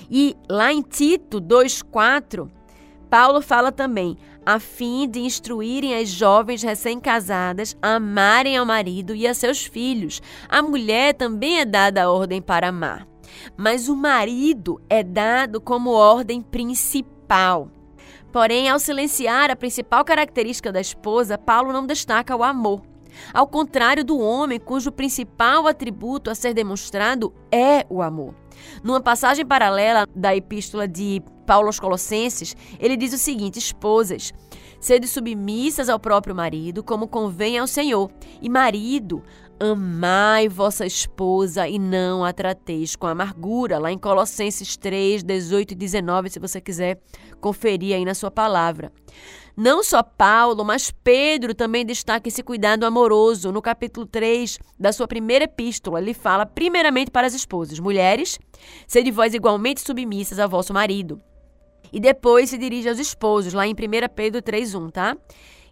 E 0.08 0.36
lá 0.48 0.72
em 0.72 0.80
Tito 0.80 1.40
2,4, 1.40 2.48
Paulo 3.10 3.42
fala 3.42 3.72
também, 3.72 4.16
a 4.46 4.60
fim 4.60 5.08
de 5.08 5.18
instruírem 5.18 5.96
as 5.96 6.08
jovens 6.08 6.62
recém-casadas 6.62 7.76
a 7.82 7.96
amarem 7.96 8.56
ao 8.56 8.64
marido 8.64 9.12
e 9.12 9.26
a 9.26 9.34
seus 9.34 9.66
filhos. 9.66 10.22
A 10.48 10.62
mulher 10.62 11.14
também 11.14 11.58
é 11.58 11.64
dada 11.64 12.04
a 12.04 12.10
ordem 12.12 12.40
para 12.40 12.68
amar, 12.68 13.08
mas 13.56 13.88
o 13.88 13.96
marido 13.96 14.80
é 14.88 15.02
dado 15.02 15.60
como 15.60 15.90
ordem 15.90 16.40
principal. 16.40 17.68
Porém, 18.32 18.68
ao 18.68 18.78
silenciar 18.78 19.50
a 19.50 19.56
principal 19.56 20.04
característica 20.04 20.70
da 20.70 20.80
esposa, 20.80 21.38
Paulo 21.38 21.72
não 21.72 21.86
destaca 21.86 22.36
o 22.36 22.42
amor. 22.42 22.82
Ao 23.32 23.46
contrário 23.46 24.04
do 24.04 24.18
homem, 24.18 24.60
cujo 24.60 24.92
principal 24.92 25.66
atributo 25.66 26.30
a 26.30 26.34
ser 26.34 26.54
demonstrado 26.54 27.32
é 27.50 27.84
o 27.88 28.02
amor. 28.02 28.34
Numa 28.82 29.00
passagem 29.00 29.46
paralela 29.46 30.06
da 30.14 30.34
epístola 30.34 30.86
de 30.86 31.22
Paulo 31.46 31.68
aos 31.68 31.80
Colossenses, 31.80 32.54
ele 32.78 32.96
diz 32.96 33.12
o 33.12 33.18
seguinte: 33.18 33.58
Esposas, 33.58 34.32
sede 34.80 35.08
submissas 35.08 35.88
ao 35.88 35.98
próprio 35.98 36.34
marido, 36.34 36.82
como 36.82 37.08
convém 37.08 37.58
ao 37.58 37.66
Senhor. 37.66 38.10
E 38.42 38.48
marido, 38.48 39.22
Amai 39.60 40.48
vossa 40.48 40.86
esposa 40.86 41.66
e 41.66 41.80
não 41.80 42.24
a 42.24 42.32
trateis 42.32 42.94
com 42.94 43.08
amargura, 43.08 43.76
lá 43.80 43.90
em 43.90 43.98
Colossenses 43.98 44.76
3, 44.76 45.24
18 45.24 45.72
e 45.72 45.74
19, 45.74 46.30
se 46.30 46.38
você 46.38 46.60
quiser 46.60 47.00
conferir 47.40 47.96
aí 47.96 48.04
na 48.04 48.14
sua 48.14 48.30
palavra. 48.30 48.92
Não 49.56 49.82
só 49.82 50.00
Paulo, 50.00 50.64
mas 50.64 50.92
Pedro 51.02 51.52
também 51.52 51.84
destaca 51.84 52.28
esse 52.28 52.40
cuidado 52.44 52.86
amoroso. 52.86 53.50
No 53.50 53.60
capítulo 53.60 54.06
3 54.06 54.60
da 54.78 54.92
sua 54.92 55.08
primeira 55.08 55.46
epístola, 55.46 56.00
ele 56.00 56.14
fala 56.14 56.46
primeiramente 56.46 57.10
para 57.10 57.26
as 57.26 57.34
esposas: 57.34 57.80
Mulheres, 57.80 58.38
sede 58.86 59.10
vós 59.10 59.34
igualmente 59.34 59.80
submissas 59.80 60.38
ao 60.38 60.48
vosso 60.48 60.72
marido. 60.72 61.20
E 61.92 61.98
depois 61.98 62.50
se 62.50 62.58
dirige 62.58 62.88
aos 62.88 63.00
esposos, 63.00 63.52
lá 63.52 63.66
em 63.66 63.72
1 63.72 63.74
Pedro 64.14 64.40
3,1, 64.40 64.92
tá? 64.92 65.16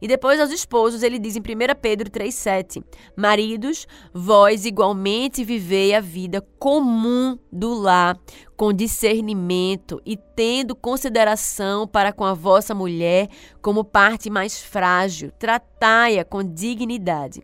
E 0.00 0.09
depois 0.09 0.41
aos 0.41 0.50
esposos, 0.50 1.03
ele 1.03 1.19
diz 1.19 1.37
em 1.37 1.41
1 1.41 1.43
Pedro 1.81 2.11
3,7: 2.11 2.85
Maridos, 3.17 3.87
vós 4.12 4.65
igualmente 4.65 5.45
vivei 5.45 5.95
a 5.95 6.00
vida 6.00 6.41
comum 6.59 7.38
do 7.50 7.75
lar, 7.75 8.19
com 8.57 8.73
discernimento 8.73 10.00
e 10.05 10.17
tendo 10.17 10.75
consideração 10.75 11.87
para 11.87 12.12
com 12.12 12.25
a 12.25 12.35
vossa 12.35 12.75
mulher 12.75 13.29
como 13.61 13.85
parte 13.85 14.31
mais 14.31 14.61
frágil, 14.61 15.31
tratai-a 15.38 16.25
com 16.25 16.43
dignidade. 16.43 17.43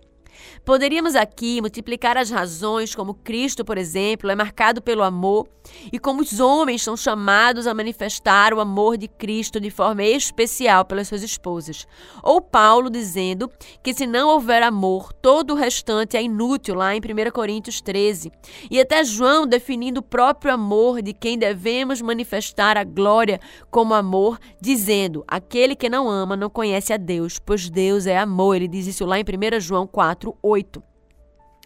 Poderíamos 0.65 1.15
aqui 1.15 1.61
multiplicar 1.61 2.17
as 2.17 2.31
razões, 2.31 2.95
como 2.95 3.15
Cristo, 3.15 3.65
por 3.65 3.79
exemplo, 3.79 4.31
é 4.31 4.35
marcado 4.35 4.81
pelo 4.81 5.03
amor, 5.03 5.49
e 5.93 5.99
como 5.99 6.23
os 6.23 6.41
homens 6.41 6.83
são 6.83 6.97
chamados 6.97 7.67
a 7.67 7.75
manifestar 7.75 8.53
o 8.53 8.61
amor 8.61 8.97
de 8.97 9.09
Cristo 9.09 9.61
de 9.61 9.71
forma 9.71 10.03
especial 10.03 10.85
pelas 10.85 11.09
suas 11.09 11.23
esposas. 11.23 11.87
Ou 12.23 12.41
Paulo 12.41 12.91
dizendo 12.91 13.51
que 13.83 13.95
se 13.95 14.07
não 14.07 14.29
houver 14.29 14.63
amor, 14.63 15.13
todo 15.13 15.53
o 15.53 15.57
restante 15.57 16.17
é 16.17 16.23
inútil, 16.23 16.75
lá 16.75 16.95
em 16.95 16.99
1 16.99 17.31
Coríntios 17.31 17.81
13. 17.81 18.33
E 18.71 18.81
até 18.81 19.05
João 19.05 19.47
definindo 19.47 20.01
o 20.01 20.03
próprio 20.03 20.53
amor 20.53 21.03
de 21.03 21.13
quem 21.13 21.39
devemos 21.39 22.01
manifestar 22.01 22.77
a 22.77 22.85
glória 22.85 23.41
como 23.71 23.95
amor, 23.95 24.39
dizendo: 24.61 25.25
aquele 25.27 25.77
que 25.77 25.89
não 25.89 26.09
ama 26.09 26.37
não 26.37 26.51
conhece 26.51 26.93
a 26.93 26.97
Deus, 26.97 27.39
pois 27.39 27.71
Deus 27.71 28.07
é 28.07 28.19
amor. 28.19 28.57
Ele 28.57 28.69
diz 28.69 28.87
isso 28.87 29.05
lá 29.05 29.19
em 29.19 29.25
1 29.25 29.61
João 29.61 29.87
4, 29.87 30.32
8. 30.43 30.83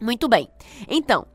Muito 0.00 0.28
bem. 0.28 0.48
Então, 0.88 1.26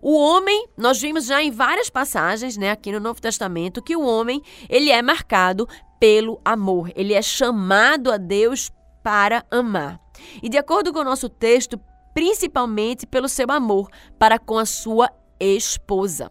O 0.00 0.16
homem, 0.16 0.68
nós 0.76 1.00
vimos 1.00 1.26
já 1.26 1.42
em 1.42 1.50
várias 1.50 1.90
passagens, 1.90 2.56
né, 2.56 2.70
aqui 2.70 2.92
no 2.92 3.00
Novo 3.00 3.20
Testamento, 3.20 3.82
que 3.82 3.96
o 3.96 4.06
homem, 4.06 4.40
ele 4.68 4.90
é 4.90 5.02
marcado 5.02 5.68
pelo 5.98 6.40
amor. 6.44 6.92
Ele 6.94 7.14
é 7.14 7.22
chamado 7.22 8.12
a 8.12 8.16
Deus 8.16 8.70
para 9.02 9.44
amar. 9.50 10.00
E 10.42 10.48
de 10.48 10.56
acordo 10.56 10.92
com 10.92 11.00
o 11.00 11.04
nosso 11.04 11.28
texto, 11.28 11.80
principalmente 12.14 13.06
pelo 13.06 13.28
seu 13.28 13.50
amor 13.50 13.88
para 14.18 14.38
com 14.38 14.58
a 14.58 14.66
sua 14.66 15.10
esposa. 15.40 16.30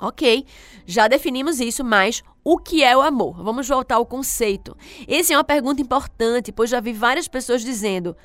Ok, 0.00 0.46
já 0.86 1.08
definimos 1.08 1.58
isso, 1.58 1.84
mas 1.84 2.22
o 2.44 2.56
que 2.56 2.84
é 2.84 2.96
o 2.96 3.02
amor? 3.02 3.42
Vamos 3.42 3.66
voltar 3.66 3.96
ao 3.96 4.06
conceito. 4.06 4.76
Essa 5.08 5.34
é 5.34 5.36
uma 5.36 5.42
pergunta 5.42 5.82
importante, 5.82 6.52
pois 6.52 6.70
já 6.70 6.78
vi 6.78 6.92
várias 6.92 7.26
pessoas 7.26 7.62
dizendo 7.62 8.16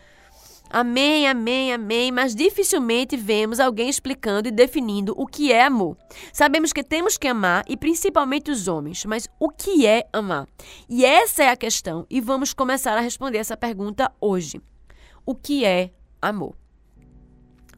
amém, 0.74 1.27
amém, 1.27 1.72
amém, 1.72 2.12
mas 2.12 2.36
dificilmente 2.36 3.15
vemos 3.15 3.60
alguém 3.60 3.88
explicando 3.88 4.48
e 4.48 4.51
definindo 4.51 5.13
o 5.15 5.25
que 5.25 5.51
é 5.51 5.63
amor. 5.63 5.96
Sabemos 6.32 6.74
que 6.74 6.84
temos 6.84 7.18
que 7.18 7.27
amar, 7.27 7.63
e 7.68 7.77
principalmente 7.77 8.51
os 8.51 8.68
homens, 8.68 9.06
mas 9.06 9.27
o 9.39 9.50
que 9.50 9.86
é 9.86 10.08
amar? 10.12 10.48
E 10.89 11.06
essa 11.06 11.44
é 11.44 11.50
a 11.50 11.56
questão, 11.56 12.06
e 12.10 12.20
vamos 12.20 12.53
começar 12.53 12.98
a 12.98 13.01
responder 13.01 13.38
essa 13.38 13.56
pergunta 13.56 14.12
hoje. 14.20 14.60
O 15.25 15.36
que 15.36 15.63
é 15.63 15.92
amor? 16.22 16.62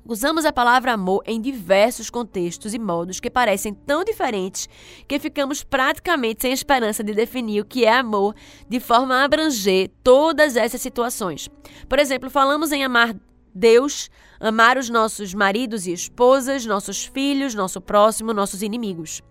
Usamos 0.08 0.46
a 0.46 0.54
palavra 0.54 0.94
amor 0.94 1.24
em 1.26 1.42
diversos 1.42 2.12
contextos 2.12 2.76
e 2.76 2.80
modos 2.80 3.20
que 3.20 3.28
parecem 3.28 3.74
tão 3.74 4.04
diferentes 4.04 4.70
que 5.08 5.18
ficamos 5.18 5.64
praticamente 5.64 6.44
sem 6.44 6.52
esperança 6.52 7.04
de 7.04 7.12
definir 7.12 7.62
o 7.62 7.66
que 7.66 7.86
é 7.86 7.94
amor 7.98 8.36
de 8.70 8.80
forma 8.80 9.16
a 9.16 9.24
abranger 9.24 9.90
todas 10.04 10.56
essas 10.56 10.80
situações. 10.80 11.50
Por 11.90 11.98
exemplo, 11.98 12.30
falamos 12.30 12.72
em 12.72 12.84
amar 12.84 13.16
Deus, 13.54 14.12
amar 14.40 14.78
os 14.78 14.90
nossos 14.90 15.34
maridos 15.34 15.88
e 15.88 15.94
esposas, 15.94 16.68
nossos 16.68 17.06
filhos, 17.06 17.56
nosso 17.56 17.82
próximo, 17.82 18.32
nossos 18.32 18.62
inimigos. 18.62 19.24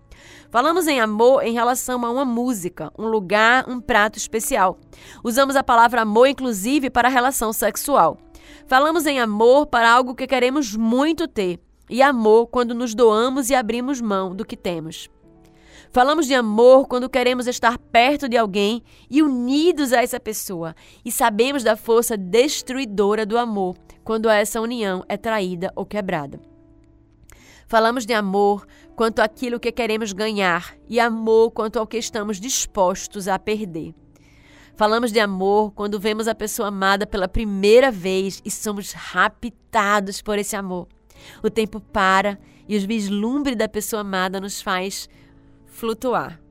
Falamos 0.49 0.87
em 0.87 0.99
amor 0.99 1.43
em 1.43 1.53
relação 1.53 2.03
a 2.03 2.09
uma 2.09 2.25
música, 2.25 2.91
um 2.97 3.07
lugar, 3.07 3.69
um 3.69 3.79
prato 3.79 4.17
especial. 4.17 4.77
Usamos 5.23 5.55
a 5.55 5.63
palavra 5.63 6.01
amor, 6.01 6.27
inclusive, 6.27 6.89
para 6.89 7.07
a 7.07 7.11
relação 7.11 7.53
sexual. 7.53 8.17
Falamos 8.67 9.05
em 9.05 9.19
amor 9.19 9.67
para 9.67 9.91
algo 9.91 10.15
que 10.15 10.25
queremos 10.25 10.75
muito 10.75 11.27
ter, 11.27 11.59
e 11.87 12.01
amor 12.01 12.47
quando 12.47 12.73
nos 12.73 12.95
doamos 12.95 13.51
e 13.51 13.55
abrimos 13.55 14.01
mão 14.01 14.35
do 14.35 14.43
que 14.43 14.57
temos. 14.57 15.07
Falamos 15.91 16.25
de 16.25 16.33
amor 16.33 16.87
quando 16.87 17.07
queremos 17.07 17.45
estar 17.45 17.77
perto 17.77 18.27
de 18.27 18.35
alguém 18.35 18.81
e 19.07 19.21
unidos 19.21 19.93
a 19.93 20.01
essa 20.01 20.19
pessoa, 20.19 20.75
e 21.05 21.11
sabemos 21.11 21.63
da 21.63 21.77
força 21.77 22.17
destruidora 22.17 23.23
do 23.23 23.37
amor 23.37 23.77
quando 24.03 24.27
essa 24.27 24.59
união 24.59 25.05
é 25.07 25.15
traída 25.15 25.71
ou 25.75 25.85
quebrada. 25.85 26.39
Falamos 27.67 28.03
de 28.03 28.13
amor 28.13 28.65
quanto 28.95 29.19
àquilo 29.19 29.59
que 29.59 29.71
queremos 29.71 30.11
ganhar 30.11 30.75
e 30.89 30.99
amor 30.99 31.51
quanto 31.51 31.77
ao 31.77 31.85
que 31.85 31.97
estamos 31.97 32.39
dispostos 32.39 33.27
a 33.27 33.37
perder. 33.37 33.93
Falamos 34.75 35.13
de 35.13 35.21
amor 35.21 35.71
quando 35.71 35.99
vemos 35.99 36.27
a 36.27 36.35
pessoa 36.35 36.67
amada 36.67 37.07
pela 37.07 37.29
primeira 37.29 37.89
vez 37.89 38.41
e 38.43 38.51
somos 38.51 38.91
raptados 38.91 40.21
por 40.21 40.37
esse 40.37 40.53
amor. 40.53 40.87
O 41.41 41.49
tempo 41.49 41.79
para 41.79 42.37
e 42.67 42.75
os 42.75 42.83
vislumbres 42.83 43.55
da 43.55 43.69
pessoa 43.69 44.01
amada 44.01 44.41
nos 44.41 44.61
faz 44.61 45.07
flutuar. 45.65 46.41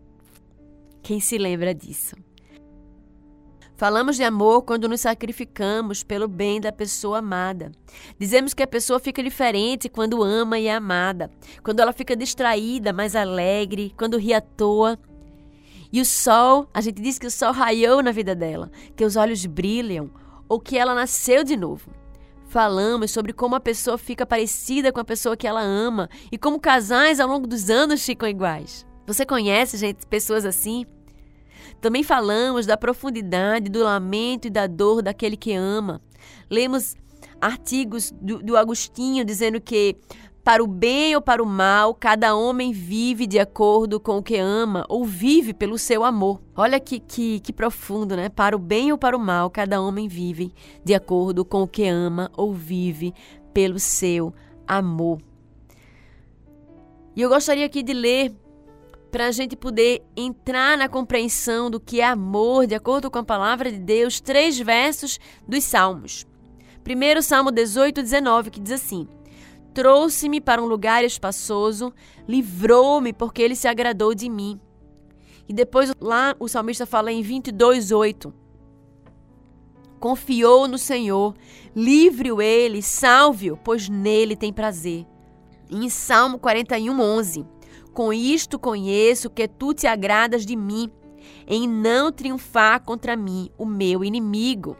Quem 1.02 1.20
se 1.20 1.36
lembra 1.36 1.74
disso? 1.74 2.16
Falamos 3.76 4.16
de 4.16 4.22
amor 4.22 4.62
quando 4.62 4.88
nos 4.88 5.02
sacrificamos 5.02 6.02
pelo 6.02 6.26
bem 6.26 6.62
da 6.62 6.72
pessoa 6.72 7.18
amada. 7.18 7.72
Dizemos 8.18 8.54
que 8.54 8.62
a 8.62 8.66
pessoa 8.66 8.98
fica 8.98 9.22
diferente 9.22 9.88
quando 9.90 10.22
ama 10.22 10.58
e 10.58 10.66
é 10.66 10.74
amada, 10.74 11.30
quando 11.62 11.80
ela 11.80 11.92
fica 11.92 12.16
distraída, 12.16 12.90
mais 12.90 13.14
alegre, 13.14 13.92
quando 13.98 14.16
ri 14.16 14.32
à 14.32 14.40
toa 14.40 14.98
e 15.94 16.00
o 16.00 16.04
sol, 16.04 16.68
a 16.74 16.80
gente 16.80 17.00
diz 17.00 17.20
que 17.20 17.26
o 17.28 17.30
sol 17.30 17.52
raiou 17.52 18.02
na 18.02 18.10
vida 18.10 18.34
dela, 18.34 18.68
que 18.96 19.04
os 19.04 19.14
olhos 19.14 19.46
brilham 19.46 20.10
ou 20.48 20.58
que 20.58 20.76
ela 20.76 20.92
nasceu 20.92 21.44
de 21.44 21.56
novo. 21.56 21.88
Falamos 22.48 23.12
sobre 23.12 23.32
como 23.32 23.54
a 23.54 23.60
pessoa 23.60 23.96
fica 23.96 24.26
parecida 24.26 24.90
com 24.90 24.98
a 24.98 25.04
pessoa 25.04 25.36
que 25.36 25.46
ela 25.46 25.62
ama 25.62 26.10
e 26.32 26.36
como 26.36 26.58
casais 26.58 27.20
ao 27.20 27.28
longo 27.28 27.46
dos 27.46 27.70
anos 27.70 28.04
ficam 28.04 28.28
iguais. 28.28 28.84
Você 29.06 29.24
conhece, 29.24 29.76
gente, 29.76 30.04
pessoas 30.08 30.44
assim? 30.44 30.84
Também 31.80 32.02
falamos 32.02 32.66
da 32.66 32.76
profundidade 32.76 33.70
do 33.70 33.84
lamento 33.84 34.48
e 34.48 34.50
da 34.50 34.66
dor 34.66 35.00
daquele 35.00 35.36
que 35.36 35.52
ama. 35.52 36.02
Lemos 36.50 36.96
artigos 37.40 38.10
do, 38.20 38.42
do 38.42 38.56
Agostinho 38.56 39.24
dizendo 39.24 39.60
que 39.60 39.96
para 40.44 40.62
o 40.62 40.66
bem 40.66 41.16
ou 41.16 41.22
para 41.22 41.42
o 41.42 41.46
mal, 41.46 41.94
cada 41.94 42.36
homem 42.36 42.70
vive 42.70 43.26
de 43.26 43.38
acordo 43.38 43.98
com 43.98 44.18
o 44.18 44.22
que 44.22 44.36
ama 44.36 44.84
ou 44.90 45.02
vive 45.02 45.54
pelo 45.54 45.78
seu 45.78 46.04
amor. 46.04 46.38
Olha 46.54 46.78
que, 46.78 47.00
que, 47.00 47.40
que 47.40 47.50
profundo, 47.50 48.14
né? 48.14 48.28
Para 48.28 48.54
o 48.54 48.58
bem 48.58 48.92
ou 48.92 48.98
para 48.98 49.16
o 49.16 49.20
mal, 49.20 49.48
cada 49.48 49.80
homem 49.80 50.06
vive 50.06 50.52
de 50.84 50.92
acordo 50.92 51.46
com 51.46 51.62
o 51.62 51.66
que 51.66 51.86
ama 51.88 52.30
ou 52.36 52.52
vive 52.52 53.14
pelo 53.54 53.78
seu 53.78 54.34
amor. 54.66 55.18
E 57.16 57.22
eu 57.22 57.30
gostaria 57.30 57.64
aqui 57.64 57.82
de 57.82 57.94
ler 57.94 58.34
para 59.10 59.28
a 59.28 59.32
gente 59.32 59.56
poder 59.56 60.02
entrar 60.14 60.76
na 60.76 60.90
compreensão 60.90 61.70
do 61.70 61.80
que 61.80 62.02
é 62.02 62.04
amor, 62.04 62.66
de 62.66 62.74
acordo 62.74 63.10
com 63.10 63.18
a 63.18 63.24
palavra 63.24 63.72
de 63.72 63.78
Deus, 63.78 64.20
três 64.20 64.58
versos 64.58 65.18
dos 65.48 65.64
Salmos. 65.64 66.26
Primeiro, 66.82 67.22
Salmo 67.22 67.50
18, 67.50 68.02
19, 68.02 68.50
que 68.50 68.60
diz 68.60 68.72
assim: 68.72 69.08
Trouxe-me 69.74 70.40
para 70.40 70.62
um 70.62 70.66
lugar 70.66 71.04
espaçoso, 71.04 71.92
livrou-me 72.28 73.12
porque 73.12 73.42
ele 73.42 73.56
se 73.56 73.66
agradou 73.66 74.14
de 74.14 74.30
mim. 74.30 74.60
E 75.48 75.52
depois 75.52 75.92
lá 76.00 76.34
o 76.38 76.48
salmista 76.48 76.86
fala 76.86 77.10
em 77.10 77.20
22:8. 77.22 78.32
Confiou 79.98 80.68
no 80.68 80.78
Senhor, 80.78 81.34
livre-o 81.74 82.40
ele, 82.40 82.82
salve-o, 82.82 83.56
pois 83.56 83.88
nele 83.88 84.36
tem 84.36 84.52
prazer. 84.52 85.06
em 85.70 85.88
Salmo 85.88 86.38
41:11. 86.38 87.44
Com 87.92 88.12
isto 88.12 88.58
conheço 88.58 89.30
que 89.30 89.48
tu 89.48 89.74
te 89.74 89.86
agradas 89.86 90.46
de 90.46 90.54
mim, 90.54 90.90
em 91.46 91.66
não 91.66 92.12
triunfar 92.12 92.82
contra 92.84 93.16
mim, 93.16 93.50
o 93.58 93.64
meu 93.64 94.04
inimigo. 94.04 94.76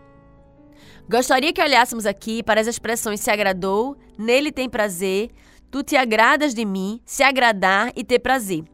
Gostaria 1.08 1.52
que 1.52 1.60
olhássemos 1.60 2.06
aqui 2.06 2.42
para 2.42 2.60
as 2.60 2.66
expressões 2.66 3.20
se 3.20 3.30
agradou, 3.30 3.96
nele 4.18 4.50
tem 4.50 4.70
prazer, 4.70 5.30
tu 5.70 5.82
te 5.82 5.96
agradas 5.96 6.54
de 6.54 6.64
mim, 6.64 7.00
se 7.04 7.22
agradar 7.22 7.92
e 7.94 8.02
ter 8.02 8.20
prazer. 8.20 8.64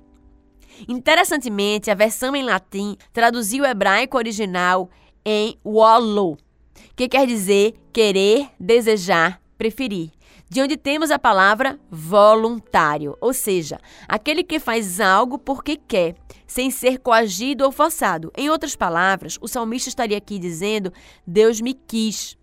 Interessantemente, 0.88 1.90
a 1.90 1.94
versão 1.94 2.34
em 2.36 2.44
latim 2.44 2.96
traduziu 3.12 3.64
o 3.64 3.66
hebraico 3.66 4.16
original 4.16 4.88
em 5.24 5.58
wallo, 5.64 6.38
que 6.94 7.08
quer 7.08 7.26
dizer 7.26 7.74
querer, 7.92 8.48
desejar, 8.58 9.40
preferir 9.58 10.10
de 10.50 10.60
onde 10.60 10.76
temos 10.76 11.12
a 11.12 11.18
palavra 11.18 11.78
voluntário, 11.88 13.16
ou 13.20 13.32
seja, 13.32 13.78
aquele 14.08 14.42
que 14.42 14.58
faz 14.58 15.00
algo 15.00 15.38
porque 15.38 15.76
quer, 15.76 16.16
sem 16.44 16.72
ser 16.72 16.98
coagido 16.98 17.64
ou 17.64 17.70
forçado. 17.70 18.32
Em 18.36 18.50
outras 18.50 18.74
palavras, 18.74 19.38
o 19.40 19.46
salmista 19.46 19.88
estaria 19.88 20.18
aqui 20.18 20.40
dizendo: 20.40 20.92
Deus 21.24 21.60
me 21.60 21.72
quis. 21.72 22.36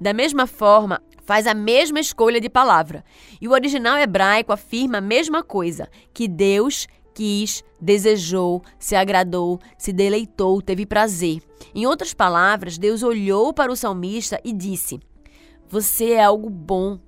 Da 0.00 0.12
mesma 0.12 0.46
forma, 0.46 1.02
faz 1.24 1.48
a 1.48 1.54
mesma 1.54 1.98
escolha 1.98 2.40
de 2.40 2.48
palavra. 2.48 3.04
E 3.40 3.48
o 3.48 3.52
original 3.52 3.98
hebraico 3.98 4.52
afirma 4.52 4.98
a 4.98 5.02
mesma 5.02 5.42
coisa: 5.42 5.88
que 6.14 6.28
Deus 6.28 6.86
quis, 7.12 7.64
desejou, 7.80 8.62
se 8.78 8.94
agradou, 8.94 9.58
se 9.76 9.92
deleitou, 9.92 10.62
teve 10.62 10.86
prazer. 10.86 11.42
Em 11.74 11.84
outras 11.84 12.14
palavras, 12.14 12.78
Deus 12.78 13.02
olhou 13.02 13.52
para 13.52 13.72
o 13.72 13.76
salmista 13.76 14.40
e 14.44 14.52
disse: 14.52 15.00
Você 15.68 16.12
é 16.12 16.22
algo 16.22 16.48
bom, 16.48 17.00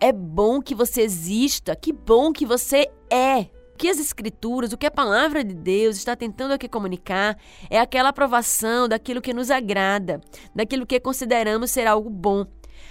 é 0.00 0.12
bom 0.12 0.62
que 0.62 0.74
você 0.74 1.02
exista, 1.02 1.76
que 1.76 1.92
bom 1.92 2.32
que 2.32 2.46
você 2.46 2.90
é. 3.10 3.46
O 3.74 3.76
que 3.76 3.88
as 3.88 3.98
escrituras, 3.98 4.72
o 4.72 4.78
que 4.78 4.86
a 4.86 4.90
palavra 4.90 5.44
de 5.44 5.54
Deus 5.54 5.96
está 5.96 6.16
tentando 6.16 6.52
aqui 6.52 6.68
comunicar 6.68 7.38
é 7.68 7.78
aquela 7.78 8.08
aprovação 8.08 8.88
daquilo 8.88 9.22
que 9.22 9.32
nos 9.32 9.50
agrada, 9.50 10.20
daquilo 10.54 10.86
que 10.86 11.00
consideramos 11.00 11.70
ser 11.70 11.86
algo 11.86 12.10
bom. 12.10 12.46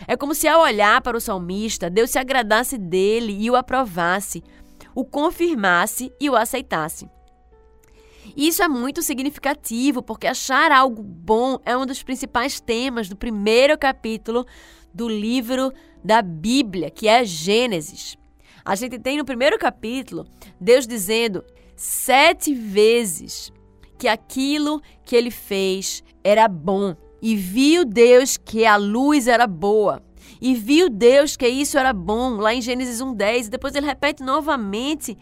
É 0.07 0.15
como 0.15 0.33
se 0.33 0.47
ao 0.47 0.61
olhar 0.61 1.01
para 1.01 1.17
o 1.17 1.21
salmista, 1.21 1.89
Deus 1.89 2.11
se 2.11 2.19
agradasse 2.19 2.77
dele 2.77 3.35
e 3.39 3.49
o 3.49 3.55
aprovasse, 3.55 4.43
o 4.95 5.03
confirmasse 5.03 6.11
e 6.19 6.29
o 6.29 6.35
aceitasse. 6.35 7.09
Isso 8.37 8.63
é 8.63 8.67
muito 8.67 9.01
significativo, 9.01 10.01
porque 10.01 10.27
achar 10.27 10.71
algo 10.71 11.01
bom 11.01 11.59
é 11.65 11.75
um 11.75 11.85
dos 11.85 12.03
principais 12.03 12.59
temas 12.59 13.09
do 13.09 13.15
primeiro 13.15 13.77
capítulo 13.77 14.45
do 14.93 15.07
livro 15.07 15.71
da 16.03 16.21
Bíblia, 16.21 16.89
que 16.89 17.07
é 17.07 17.23
Gênesis. 17.23 18.17
A 18.63 18.75
gente 18.75 18.99
tem 18.99 19.17
no 19.17 19.25
primeiro 19.25 19.57
capítulo 19.57 20.25
Deus 20.59 20.85
dizendo 20.85 21.43
sete 21.75 22.53
vezes 22.53 23.51
que 23.97 24.07
aquilo 24.07 24.81
que 25.03 25.15
ele 25.15 25.31
fez 25.31 26.03
era 26.23 26.47
bom. 26.47 26.95
E 27.21 27.35
viu 27.35 27.83
Deus 27.83 28.37
que 28.37 28.65
a 28.65 28.77
luz 28.77 29.27
era 29.27 29.45
boa. 29.45 30.01
E 30.41 30.55
viu 30.55 30.89
Deus 30.89 31.35
que 31.35 31.47
isso 31.47 31.77
era 31.77 31.91
bom, 31.91 32.35
lá 32.37 32.53
em 32.53 32.61
Gênesis 32.61 33.01
1:10, 33.01 33.47
e 33.47 33.49
depois 33.49 33.75
ele 33.75 33.85
repete 33.85 34.23
novamente 34.23 35.17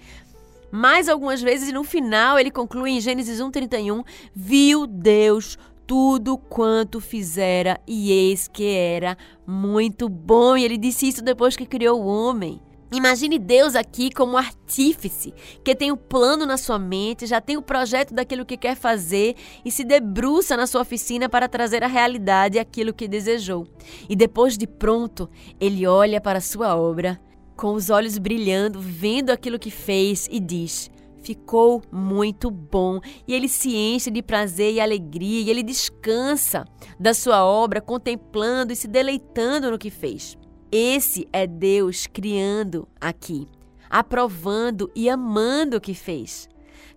mais 0.72 1.08
algumas 1.08 1.42
vezes 1.42 1.70
e 1.70 1.74
no 1.74 1.84
final 1.84 2.38
ele 2.38 2.52
conclui 2.52 2.92
em 2.92 3.02
Gênesis 3.02 3.40
1:31, 3.40 4.04
viu 4.36 4.86
Deus 4.86 5.58
tudo 5.88 6.38
quanto 6.38 7.00
fizera 7.00 7.80
e 7.88 8.12
eis 8.12 8.48
que 8.48 8.66
era 8.66 9.18
muito 9.48 10.10
bom. 10.10 10.58
E 10.58 10.66
ele 10.66 10.78
disse 10.78 11.08
isso 11.08 11.24
depois 11.24 11.56
que 11.56 11.66
criou 11.66 12.04
o 12.04 12.08
homem. 12.08 12.62
Imagine 12.92 13.38
Deus 13.38 13.76
aqui 13.76 14.10
como 14.10 14.38
artífice, 14.38 15.34
que 15.62 15.76
tem 15.76 15.92
o 15.92 15.96
um 15.96 15.98
plano 15.98 16.46
na 16.46 16.56
sua 16.56 16.80
mente, 16.80 17.26
já 17.26 17.42
tem 17.42 17.58
o 17.58 17.62
projeto 17.62 18.14
daquilo 18.14 18.46
que 18.46 18.56
quer 18.56 18.78
fazer 18.78 19.36
e 19.66 19.70
se 19.70 19.84
debruça 19.84 20.56
na 20.56 20.66
sua 20.66 20.82
oficina 20.82 21.28
para 21.28 21.50
trazer 21.50 21.84
à 21.84 21.88
realidade 21.88 22.58
aquilo 22.58 22.94
que 22.94 23.08
desejou. 23.08 23.68
E 24.08 24.16
depois 24.16 24.58
de 24.58 24.66
pronto, 24.66 25.30
ele 25.60 25.86
olha 25.86 26.22
para 26.22 26.38
a 26.38 26.42
sua 26.42 26.78
obra, 26.78 27.20
com 27.58 27.74
os 27.74 27.90
olhos 27.90 28.18
brilhando, 28.18 28.80
vendo 28.80 29.32
aquilo 29.32 29.60
que 29.60 29.72
fez 29.72 30.26
e 30.32 30.40
diz: 30.40 30.90
ficou 31.28 31.82
muito 31.92 32.50
bom. 32.50 33.02
E 33.28 33.34
ele 33.34 33.50
se 33.50 33.76
enche 33.76 34.10
de 34.10 34.22
prazer 34.22 34.74
e 34.74 34.80
alegria, 34.80 35.42
e 35.42 35.50
ele 35.50 35.62
descansa 35.62 36.66
da 36.98 37.14
sua 37.14 37.44
obra, 37.44 37.82
contemplando 37.82 38.72
e 38.72 38.76
se 38.76 38.88
deleitando 38.88 39.70
no 39.70 39.78
que 39.78 39.90
fez. 39.90 40.38
Esse 40.72 41.28
é 41.34 41.46
Deus 41.46 42.08
criando 42.08 42.88
aqui, 43.00 43.48
aprovando 43.90 44.90
e 44.96 45.10
amando 45.10 45.78
o 45.78 45.82
que 45.82 45.94
fez. 45.94 46.48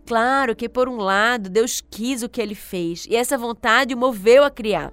Claro 0.07 0.55
que, 0.55 0.69
por 0.69 0.89
um 0.89 0.97
lado, 0.97 1.49
Deus 1.49 1.81
quis 1.81 2.23
o 2.23 2.29
que 2.29 2.41
ele 2.41 2.55
fez 2.55 3.07
e 3.07 3.17
essa 3.17 3.37
vontade 3.37 3.95
o 3.95 3.99
moveu 3.99 4.45
a 4.45 4.51
criar. 4.51 4.93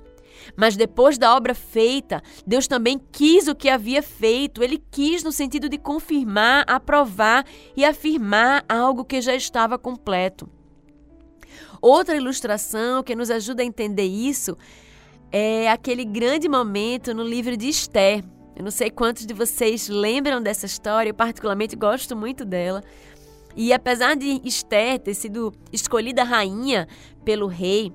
Mas 0.55 0.75
depois 0.75 1.17
da 1.17 1.35
obra 1.35 1.53
feita, 1.53 2.21
Deus 2.45 2.67
também 2.67 2.99
quis 3.11 3.47
o 3.47 3.55
que 3.55 3.69
havia 3.69 4.01
feito. 4.01 4.63
Ele 4.63 4.81
quis 4.91 5.23
no 5.23 5.31
sentido 5.31 5.69
de 5.69 5.77
confirmar, 5.77 6.63
aprovar 6.67 7.45
e 7.75 7.83
afirmar 7.83 8.63
algo 8.67 9.05
que 9.05 9.21
já 9.21 9.35
estava 9.35 9.77
completo. 9.77 10.49
Outra 11.81 12.15
ilustração 12.15 13.03
que 13.03 13.15
nos 13.15 13.29
ajuda 13.29 13.61
a 13.61 13.65
entender 13.65 14.05
isso 14.07 14.57
é 15.31 15.69
aquele 15.69 16.05
grande 16.05 16.47
momento 16.47 17.13
no 17.13 17.23
livro 17.23 17.55
de 17.55 17.67
Esther, 17.67 18.23
eu 18.57 18.63
não 18.63 18.71
sei 18.71 18.89
quantos 18.89 19.23
de 19.23 19.35
vocês 19.35 19.87
lembram 19.87 20.41
dessa 20.41 20.65
história, 20.65 21.11
eu 21.11 21.13
particularmente 21.13 21.75
gosto 21.75 22.15
muito 22.15 22.43
dela. 22.43 22.83
E 23.55 23.71
apesar 23.71 24.15
de 24.15 24.41
Esther 24.43 24.97
ter 24.97 25.13
sido 25.13 25.53
escolhida 25.71 26.23
rainha 26.23 26.87
pelo 27.23 27.45
rei, 27.45 27.93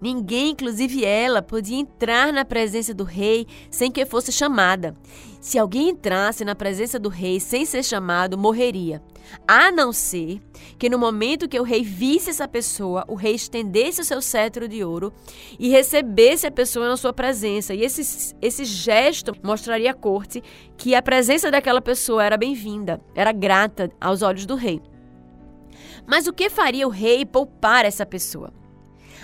Ninguém, 0.00 0.50
inclusive 0.50 1.04
ela, 1.04 1.42
podia 1.42 1.78
entrar 1.78 2.32
na 2.32 2.44
presença 2.44 2.94
do 2.94 3.04
rei 3.04 3.46
sem 3.70 3.90
que 3.90 4.06
fosse 4.06 4.30
chamada. 4.30 4.96
Se 5.40 5.58
alguém 5.58 5.90
entrasse 5.90 6.44
na 6.44 6.54
presença 6.54 6.98
do 6.98 7.08
rei 7.08 7.40
sem 7.40 7.64
ser 7.64 7.84
chamado, 7.84 8.38
morreria. 8.38 9.02
A 9.46 9.70
não 9.70 9.92
ser 9.92 10.40
que 10.78 10.88
no 10.88 10.98
momento 10.98 11.48
que 11.48 11.58
o 11.58 11.62
rei 11.62 11.82
visse 11.82 12.30
essa 12.30 12.48
pessoa, 12.48 13.04
o 13.08 13.14
rei 13.14 13.34
estendesse 13.34 14.00
o 14.00 14.04
seu 14.04 14.22
cetro 14.22 14.68
de 14.68 14.82
ouro 14.82 15.12
e 15.58 15.68
recebesse 15.68 16.46
a 16.46 16.50
pessoa 16.50 16.88
na 16.88 16.96
sua 16.96 17.12
presença. 17.12 17.74
E 17.74 17.82
esse, 17.82 18.34
esse 18.40 18.64
gesto 18.64 19.32
mostraria 19.42 19.90
à 19.90 19.94
corte 19.94 20.42
que 20.76 20.94
a 20.94 21.02
presença 21.02 21.50
daquela 21.50 21.80
pessoa 21.80 22.24
era 22.24 22.36
bem-vinda, 22.36 23.00
era 23.14 23.32
grata 23.32 23.90
aos 24.00 24.22
olhos 24.22 24.46
do 24.46 24.54
rei. 24.54 24.80
Mas 26.06 26.26
o 26.26 26.32
que 26.32 26.48
faria 26.48 26.86
o 26.86 26.90
rei 26.90 27.26
poupar 27.26 27.84
essa 27.84 28.06
pessoa? 28.06 28.57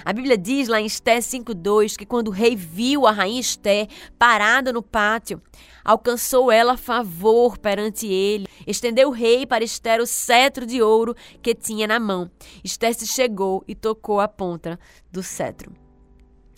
A 0.04 0.12
Bíblia 0.12 0.38
diz 0.38 0.68
lá 0.68 0.80
em 0.80 0.86
Esté 0.86 1.20
5:2 1.20 1.96
que 1.96 2.06
quando 2.06 2.28
o 2.28 2.30
rei 2.30 2.56
viu 2.56 3.06
a 3.06 3.12
rainha 3.12 3.40
Esté 3.40 3.88
parada 4.18 4.72
no 4.72 4.82
pátio, 4.82 5.42
alcançou 5.84 6.50
ela 6.50 6.76
favor 6.76 7.58
perante 7.58 8.06
ele. 8.06 8.46
Estendeu 8.66 9.08
o 9.08 9.12
rei 9.12 9.46
para 9.46 9.62
Esté 9.62 10.00
o 10.00 10.06
cetro 10.06 10.64
de 10.64 10.80
ouro 10.80 11.14
que 11.42 11.54
tinha 11.54 11.86
na 11.86 12.00
mão. 12.00 12.30
Esté 12.62 12.92
se 12.92 13.06
chegou 13.06 13.62
e 13.68 13.74
tocou 13.74 14.20
a 14.20 14.28
ponta 14.28 14.78
do 15.12 15.22
cetro. 15.22 15.72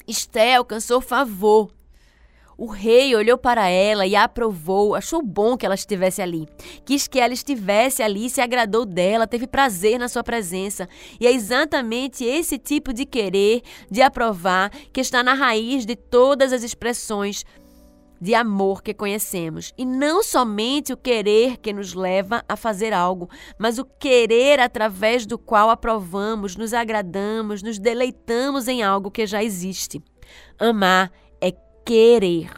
Esté 0.06 0.54
alcançou 0.54 1.00
favor 1.00 1.75
o 2.58 2.66
rei 2.66 3.14
olhou 3.14 3.36
para 3.36 3.68
ela 3.68 4.06
e 4.06 4.16
a 4.16 4.24
aprovou, 4.24 4.94
achou 4.94 5.22
bom 5.22 5.56
que 5.56 5.66
ela 5.66 5.74
estivesse 5.74 6.22
ali. 6.22 6.48
Quis 6.84 7.06
que 7.06 7.20
ela 7.20 7.34
estivesse 7.34 8.02
ali, 8.02 8.30
se 8.30 8.40
agradou 8.40 8.84
dela, 8.86 9.26
teve 9.26 9.46
prazer 9.46 9.98
na 9.98 10.08
sua 10.08 10.24
presença. 10.24 10.88
E 11.20 11.26
é 11.26 11.32
exatamente 11.32 12.24
esse 12.24 12.58
tipo 12.58 12.92
de 12.92 13.04
querer, 13.04 13.62
de 13.90 14.00
aprovar, 14.02 14.70
que 14.92 15.00
está 15.00 15.22
na 15.22 15.34
raiz 15.34 15.84
de 15.84 15.96
todas 15.96 16.52
as 16.52 16.62
expressões 16.62 17.44
de 18.20 18.34
amor 18.34 18.82
que 18.82 18.94
conhecemos. 18.94 19.74
E 19.76 19.84
não 19.84 20.22
somente 20.22 20.92
o 20.92 20.96
querer 20.96 21.58
que 21.58 21.72
nos 21.72 21.92
leva 21.92 22.42
a 22.48 22.56
fazer 22.56 22.92
algo, 22.92 23.28
mas 23.58 23.78
o 23.78 23.84
querer 23.84 24.60
através 24.60 25.26
do 25.26 25.38
qual 25.38 25.68
aprovamos, 25.68 26.56
nos 26.56 26.72
agradamos, 26.72 27.62
nos 27.62 27.78
deleitamos 27.78 28.68
em 28.68 28.82
algo 28.82 29.10
que 29.10 29.26
já 29.26 29.44
existe. 29.44 30.02
Amar 30.58 31.12
querer. 31.86 32.50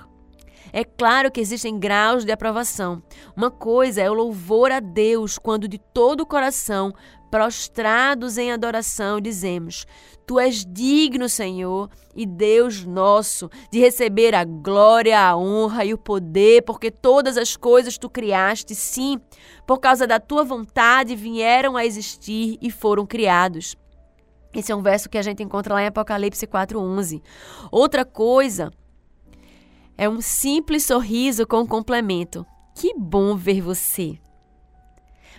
É 0.72 0.82
claro 0.82 1.30
que 1.30 1.40
existem 1.40 1.78
graus 1.78 2.24
de 2.24 2.32
aprovação. 2.32 3.02
Uma 3.36 3.50
coisa 3.50 4.00
é 4.02 4.10
o 4.10 4.14
louvor 4.14 4.72
a 4.72 4.80
Deus 4.80 5.38
quando 5.38 5.68
de 5.68 5.78
todo 5.78 6.22
o 6.22 6.26
coração, 6.26 6.92
prostrados 7.30 8.38
em 8.38 8.52
adoração, 8.52 9.20
dizemos: 9.20 9.86
Tu 10.26 10.38
és 10.38 10.64
digno, 10.64 11.28
Senhor, 11.28 11.90
e 12.14 12.26
Deus 12.26 12.84
nosso, 12.84 13.50
de 13.70 13.78
receber 13.78 14.34
a 14.34 14.44
glória, 14.44 15.18
a 15.18 15.36
honra 15.36 15.84
e 15.84 15.94
o 15.94 15.98
poder, 15.98 16.62
porque 16.62 16.90
todas 16.90 17.36
as 17.36 17.56
coisas 17.56 17.98
tu 17.98 18.08
criaste, 18.08 18.74
sim, 18.74 19.18
por 19.66 19.78
causa 19.78 20.06
da 20.06 20.18
tua 20.18 20.44
vontade 20.44 21.14
vieram 21.14 21.76
a 21.76 21.84
existir 21.84 22.58
e 22.60 22.70
foram 22.70 23.06
criados. 23.06 23.76
Esse 24.54 24.72
é 24.72 24.76
um 24.76 24.82
verso 24.82 25.08
que 25.10 25.18
a 25.18 25.22
gente 25.22 25.42
encontra 25.42 25.74
lá 25.74 25.82
em 25.82 25.86
Apocalipse 25.86 26.46
4:11. 26.46 27.22
Outra 27.70 28.04
coisa 28.04 28.70
é 29.98 30.08
um 30.08 30.20
simples 30.20 30.84
sorriso 30.84 31.44
com 31.46 31.62
um 31.62 31.66
complemento. 31.66 32.46
Que 32.74 32.94
bom 32.96 33.36
ver 33.36 33.60
você! 33.60 34.18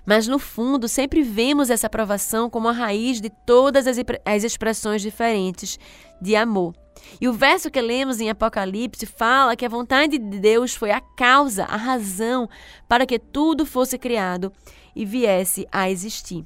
Mas 0.05 0.27
no 0.27 0.39
fundo, 0.39 0.87
sempre 0.87 1.21
vemos 1.21 1.69
essa 1.69 1.87
aprovação 1.87 2.49
como 2.49 2.67
a 2.67 2.73
raiz 2.73 3.21
de 3.21 3.29
todas 3.29 3.87
as, 3.87 3.97
as 4.25 4.43
expressões 4.43 5.01
diferentes 5.01 5.79
de 6.21 6.35
amor. 6.35 6.75
E 7.21 7.27
o 7.27 7.33
verso 7.33 7.71
que 7.71 7.81
lemos 7.81 8.19
em 8.19 8.29
Apocalipse 8.29 9.05
fala 9.05 9.55
que 9.55 9.65
a 9.65 9.69
vontade 9.69 10.17
de 10.17 10.39
Deus 10.39 10.75
foi 10.75 10.91
a 10.91 10.99
causa, 10.99 11.63
a 11.63 11.77
razão 11.77 12.49
para 12.87 13.05
que 13.05 13.17
tudo 13.17 13.65
fosse 13.65 13.97
criado 13.97 14.51
e 14.95 15.05
viesse 15.05 15.65
a 15.71 15.89
existir. 15.89 16.45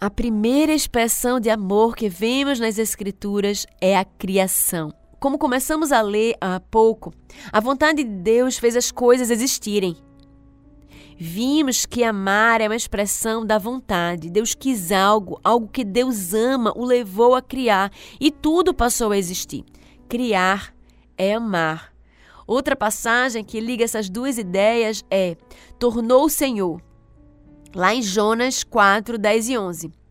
A 0.00 0.10
primeira 0.10 0.72
expressão 0.72 1.38
de 1.38 1.50
amor 1.50 1.96
que 1.96 2.08
vemos 2.08 2.60
nas 2.60 2.78
Escrituras 2.78 3.66
é 3.80 3.96
a 3.96 4.04
criação. 4.04 4.92
Como 5.24 5.38
começamos 5.38 5.90
a 5.90 6.02
ler 6.02 6.36
há 6.38 6.60
pouco, 6.60 7.10
a 7.50 7.58
vontade 7.58 8.04
de 8.04 8.10
Deus 8.10 8.58
fez 8.58 8.76
as 8.76 8.92
coisas 8.92 9.30
existirem. 9.30 9.96
Vimos 11.16 11.86
que 11.86 12.04
amar 12.04 12.60
é 12.60 12.68
uma 12.68 12.76
expressão 12.76 13.42
da 13.42 13.56
vontade. 13.56 14.28
Deus 14.28 14.54
quis 14.54 14.92
algo, 14.92 15.40
algo 15.42 15.66
que 15.66 15.82
Deus 15.82 16.34
ama, 16.34 16.74
o 16.76 16.84
levou 16.84 17.34
a 17.34 17.40
criar 17.40 17.90
e 18.20 18.30
tudo 18.30 18.74
passou 18.74 19.12
a 19.12 19.16
existir. 19.16 19.64
Criar 20.10 20.74
é 21.16 21.32
amar. 21.32 21.94
Outra 22.46 22.76
passagem 22.76 23.42
que 23.42 23.60
liga 23.60 23.82
essas 23.82 24.10
duas 24.10 24.36
ideias 24.36 25.02
é: 25.10 25.38
tornou 25.78 26.26
o 26.26 26.28
Senhor. 26.28 26.82
Lá 27.74 27.94
em 27.94 28.02
Jonas 28.02 28.62
4, 28.62 29.16
10 29.16 29.48
e 29.48 29.56
11. 29.56 30.03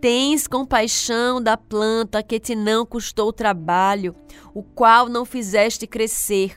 Tens 0.00 0.46
compaixão 0.46 1.42
da 1.42 1.56
planta 1.56 2.22
que 2.22 2.38
te 2.38 2.54
não 2.54 2.84
custou 2.84 3.32
trabalho, 3.32 4.14
o 4.54 4.62
qual 4.62 5.08
não 5.08 5.24
fizeste 5.24 5.86
crescer, 5.86 6.56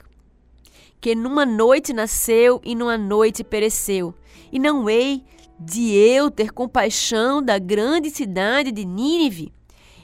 que 1.00 1.14
numa 1.14 1.46
noite 1.46 1.94
nasceu 1.94 2.60
e 2.62 2.74
numa 2.74 2.98
noite 2.98 3.42
pereceu. 3.42 4.14
E 4.52 4.58
não 4.58 4.90
hei 4.90 5.24
de 5.58 5.94
eu 5.94 6.30
ter 6.30 6.52
compaixão 6.52 7.42
da 7.42 7.58
grande 7.58 8.10
cidade 8.10 8.70
de 8.70 8.84
Nínive, 8.84 9.52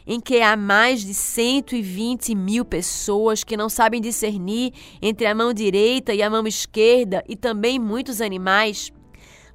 em 0.07 0.19
que 0.19 0.41
há 0.41 0.57
mais 0.57 1.05
de 1.05 1.13
120 1.13 2.35
mil 2.35 2.65
pessoas 2.65 3.45
que 3.45 3.57
não 3.57 3.69
sabem 3.69 4.01
discernir 4.01 4.73
entre 5.03 5.27
a 5.27 5.35
mão 5.35 5.53
direita 5.53 6.15
e 6.15 6.23
a 6.23 6.31
mão 6.31 6.47
esquerda, 6.47 7.23
e 7.29 7.37
também 7.37 7.79
muitos 7.79 8.23
animais. 8.23 8.93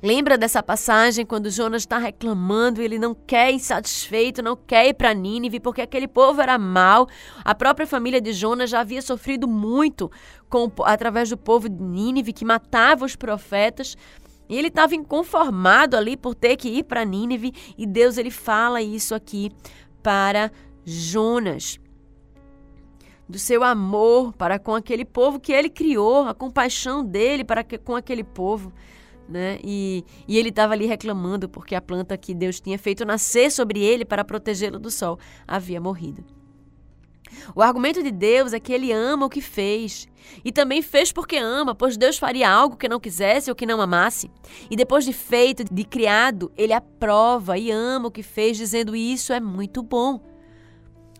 Lembra 0.04 0.36
dessa 0.36 0.64
passagem 0.64 1.24
quando 1.28 1.52
Jonas 1.52 1.84
está 1.84 2.00
reclamando, 2.00 2.82
ele 2.82 2.98
não 2.98 3.14
quer 3.14 3.52
insatisfeito, 3.52 4.42
não 4.42 4.56
quer 4.56 4.88
ir 4.88 4.96
para 4.96 5.14
Nínive, 5.14 5.60
porque 5.60 5.80
aquele 5.80 6.08
povo 6.08 6.42
era 6.42 6.58
mau. 6.58 7.08
A 7.46 7.54
própria 7.54 7.86
família 7.86 8.20
de 8.20 8.34
Jonas 8.34 8.72
já 8.72 8.80
havia 8.80 9.02
sofrido 9.02 9.48
muito 9.48 10.10
com, 10.50 10.72
através 10.86 11.30
do 11.30 11.38
povo 11.38 11.70
de 11.70 11.84
Nínive, 11.84 12.34
que 12.34 12.44
matava 12.44 13.06
os 13.06 13.16
profetas. 13.16 13.96
E 14.50 14.58
ele 14.58 14.70
estava 14.70 14.96
inconformado 14.96 15.96
ali 15.96 16.18
por 16.18 16.34
ter 16.34 16.56
que 16.56 16.68
ir 16.68 16.84
para 16.84 17.06
Nínive, 17.06 17.54
e 17.78 17.86
Deus 17.86 18.18
ele 18.18 18.32
fala 18.32 18.82
isso 18.82 19.14
aqui 19.14 19.52
para 20.02 20.52
Jonas. 20.84 21.80
do 23.30 23.40
seu 23.40 23.64
amor 23.64 24.34
para 24.34 24.60
com 24.60 24.76
aquele 24.76 25.06
povo 25.06 25.40
que 25.40 25.54
ele 25.54 25.70
criou, 25.70 26.28
a 26.28 26.34
compaixão 26.34 27.06
dele 27.06 27.44
para 27.44 27.64
que, 27.64 27.78
com 27.78 27.96
aquele 27.96 28.24
povo. 28.24 28.74
Né? 29.32 29.60
E, 29.63 30.04
e 30.28 30.38
ele 30.38 30.50
estava 30.50 30.74
ali 30.74 30.86
reclamando 30.86 31.48
porque 31.48 31.74
a 31.74 31.82
planta 31.82 32.17
que 32.17 32.34
Deus 32.34 32.60
tinha 32.60 32.78
feito 32.78 33.06
nascer 33.06 33.50
sobre 33.50 33.80
ele 33.80 34.04
para 34.04 34.26
protegê-lo 34.26 34.78
do 34.78 34.91
sol 34.91 35.17
havia 35.48 35.80
morrido. 35.80 36.22
O 37.56 37.62
argumento 37.62 38.04
de 38.04 38.12
Deus 38.12 38.52
é 38.52 38.60
que 38.60 38.74
ele 38.74 38.91
ama 38.91 39.26
o 39.26 39.30
que 39.30 39.39
fez. 39.39 40.06
E 40.44 40.52
também 40.52 40.82
fez 40.82 41.13
porque 41.13 41.38
ama, 41.38 41.74
pois 41.74 41.96
Deus 41.96 42.17
faria 42.17 42.50
algo 42.50 42.76
que 42.76 42.89
não 42.89 43.00
quisesse 43.00 43.50
ou 43.50 43.56
que 43.56 43.65
não 43.65 43.80
amasse. 43.80 44.30
E 44.70 44.76
depois 44.76 45.06
de 45.06 45.13
feito, 45.13 45.63
de 45.63 45.84
criado, 45.86 46.52
ele 46.58 46.74
aprova 46.74 47.58
e 47.58 47.72
ama 47.72 48.10
o 48.10 48.12
que 48.12 48.22
fez, 48.22 48.58
dizendo 48.58 48.96
isso 48.96 49.32
é 49.32 49.39
muito 49.39 49.82
bom. 49.82 50.20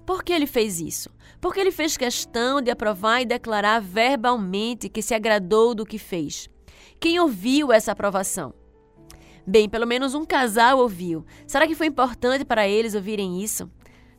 Por 0.06 0.22
que 0.22 0.34
ele 0.34 0.48
fez 0.48 0.82
isso? 0.82 1.10
Porque 1.40 1.60
ele 1.60 1.72
fez 1.72 1.96
questão 1.96 2.62
de 2.62 2.70
aprovar 2.70 3.22
e 3.22 3.26
declarar 3.26 3.80
verbalmente 3.80 4.90
que 4.90 5.02
se 5.02 5.14
agradou 5.14 5.74
do 5.74 5.86
que 5.86 5.98
fez. 5.98 6.50
Quem 7.02 7.20
ouviu 7.20 7.74
essa 7.74 7.94
aprovação? 7.94 8.54
Bem, 9.46 9.68
pelo 9.68 9.88
menos 9.88 10.14
um 10.14 10.24
casal 10.24 10.78
ouviu. 10.78 11.26
Será 11.48 11.66
que 11.66 11.74
foi 11.74 11.88
importante 11.88 12.46
para 12.46 12.68
eles 12.68 12.94
ouvirem 12.94 13.42
isso? 13.44 13.68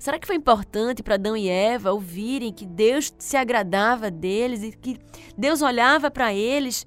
Será 0.01 0.19
que 0.19 0.27
foi 0.27 0.35
importante 0.35 1.01
para 1.01 1.15
Adão 1.15 1.37
e 1.37 1.49
Eva 1.49 1.93
ouvirem 1.93 2.53
que 2.53 2.67
Deus 2.67 3.15
se 3.17 3.37
agradava 3.37 4.11
deles 4.11 4.65
e 4.65 4.73
que 4.73 4.99
Deus 5.39 5.63
olhava 5.63 6.11
para 6.11 6.35
eles 6.35 6.85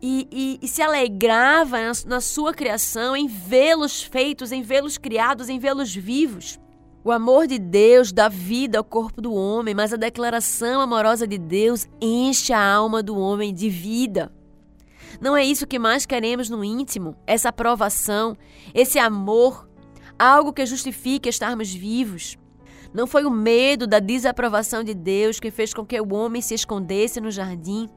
e, 0.00 0.28
e, 0.30 0.58
e, 0.62 0.68
se 0.68 0.80
alegrava 0.80 1.80
na, 1.80 1.92
na 2.06 2.20
sua 2.20 2.54
criação, 2.54 3.16
em 3.16 3.26
vê-los 3.26 4.04
feitos, 4.04 4.52
em 4.52 4.62
vê-los 4.62 4.98
criados, 4.98 5.48
em 5.48 5.58
vê-los 5.58 5.92
vivos? 5.92 6.60
O 7.02 7.10
amor 7.10 7.48
de 7.48 7.58
Deus 7.58 8.12
dá 8.12 8.28
vida 8.28 8.78
ao 8.78 8.84
corpo 8.84 9.20
do 9.20 9.34
homem, 9.34 9.74
mas 9.74 9.92
a 9.92 9.96
declaração 9.96 10.80
amorosa 10.80 11.26
de 11.26 11.38
Deus 11.38 11.88
enche 12.00 12.52
a 12.52 12.64
alma 12.64 13.02
do 13.02 13.18
homem 13.18 13.52
de 13.52 13.68
vida. 13.68 14.32
Não 15.20 15.36
é 15.36 15.44
isso 15.44 15.66
que 15.66 15.78
mais 15.78 16.06
queremos 16.06 16.48
no 16.48 16.64
íntimo? 16.64 17.16
Essa 17.26 17.50
aprovação, 17.50 18.36
esse 18.74 18.98
amor 18.98 19.68
algo 20.18 20.52
que 20.52 20.64
justifique 20.64 21.28
estarmos 21.28 21.72
vivos. 21.72 22.38
Não 22.94 23.06
foi 23.06 23.24
o 23.24 23.30
medo 23.30 23.86
da 23.86 23.98
desaprovação 23.98 24.84
de 24.84 24.94
Deus 24.94 25.40
que 25.40 25.50
fez 25.50 25.72
com 25.72 25.84
que 25.84 26.00
o 26.00 26.14
homem 26.14 26.42
se 26.42 26.54
escondesse 26.54 27.20
no 27.20 27.30
jardim. 27.30 27.88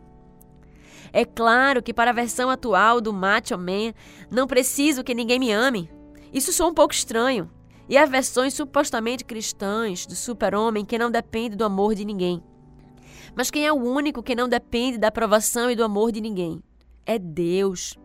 É 1.11 1.23
claro 1.23 1.83
que 1.83 1.93
para 1.93 2.11
a 2.11 2.13
versão 2.13 2.49
atual 2.49 2.99
do 2.99 3.13
macho 3.13 3.57
man, 3.57 3.93
não 4.31 4.47
preciso 4.47 5.03
que 5.03 5.13
ninguém 5.13 5.39
me 5.39 5.51
ame. 5.51 5.89
Isso 6.33 6.51
soa 6.51 6.67
um 6.67 6.73
pouco 6.73 6.93
estranho. 6.93 7.49
E 7.87 7.97
há 7.97 8.05
versões 8.05 8.53
supostamente 8.53 9.23
cristãs 9.23 10.05
do 10.05 10.15
super-homem 10.15 10.83
que 10.83 10.97
não 10.97 11.11
depende 11.11 11.55
do 11.55 11.63
amor 11.63 11.93
de 11.93 12.03
ninguém. 12.03 12.43
Mas 13.35 13.51
quem 13.51 13.65
é 13.65 13.71
o 13.71 13.75
único 13.75 14.23
que 14.23 14.35
não 14.35 14.49
depende 14.49 14.97
da 14.97 15.09
aprovação 15.09 15.69
e 15.69 15.75
do 15.75 15.83
amor 15.83 16.11
de 16.11 16.21
ninguém? 16.21 16.63
É 17.05 17.19
Deus. 17.19 17.95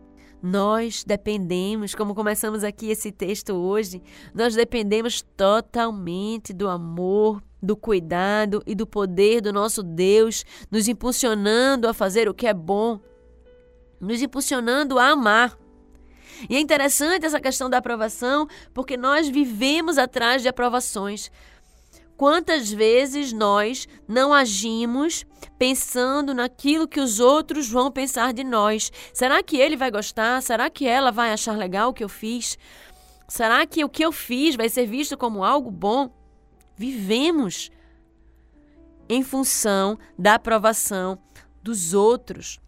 Nós 0.41 1.03
dependemos, 1.03 1.93
como 1.93 2.15
começamos 2.15 2.63
aqui 2.63 2.89
esse 2.89 3.11
texto 3.11 3.53
hoje, 3.53 4.01
nós 4.33 4.55
dependemos 4.55 5.21
totalmente 5.37 6.51
do 6.51 6.67
amor, 6.67 7.43
do 7.61 7.75
cuidado 7.75 8.63
e 8.65 8.73
do 8.73 8.87
poder 8.87 9.41
do 9.41 9.53
nosso 9.53 9.83
Deus, 9.83 10.43
nos 10.71 10.87
impulsionando 10.87 11.87
a 11.87 11.93
fazer 11.93 12.27
o 12.27 12.33
que 12.33 12.47
é 12.47 12.53
bom, 12.53 12.99
nos 13.99 14.21
impulsionando 14.21 14.97
a 14.97 15.09
amar. 15.09 15.55
E 16.49 16.55
é 16.55 16.59
interessante 16.59 17.23
essa 17.23 17.39
questão 17.39 17.69
da 17.69 17.77
aprovação, 17.77 18.47
porque 18.73 18.97
nós 18.97 19.29
vivemos 19.29 19.99
atrás 19.99 20.41
de 20.41 20.47
aprovações. 20.47 21.31
Quantas 22.21 22.71
vezes 22.71 23.33
nós 23.33 23.87
não 24.07 24.31
agimos 24.31 25.25
pensando 25.57 26.35
naquilo 26.35 26.87
que 26.87 26.99
os 26.99 27.19
outros 27.19 27.67
vão 27.67 27.91
pensar 27.91 28.31
de 28.31 28.43
nós? 28.43 28.91
Será 29.11 29.41
que 29.41 29.57
ele 29.57 29.75
vai 29.75 29.89
gostar? 29.89 30.39
Será 30.43 30.69
que 30.69 30.85
ela 30.85 31.11
vai 31.11 31.33
achar 31.33 31.57
legal 31.57 31.89
o 31.89 31.93
que 31.95 32.03
eu 32.03 32.07
fiz? 32.07 32.59
Será 33.27 33.65
que 33.65 33.83
o 33.83 33.89
que 33.89 34.05
eu 34.05 34.11
fiz 34.11 34.55
vai 34.55 34.69
ser 34.69 34.85
visto 34.85 35.17
como 35.17 35.43
algo 35.43 35.71
bom? 35.71 36.11
Vivemos 36.75 37.71
em 39.09 39.23
função 39.23 39.97
da 40.15 40.35
aprovação 40.35 41.17
dos 41.63 41.95
outros 41.95 42.59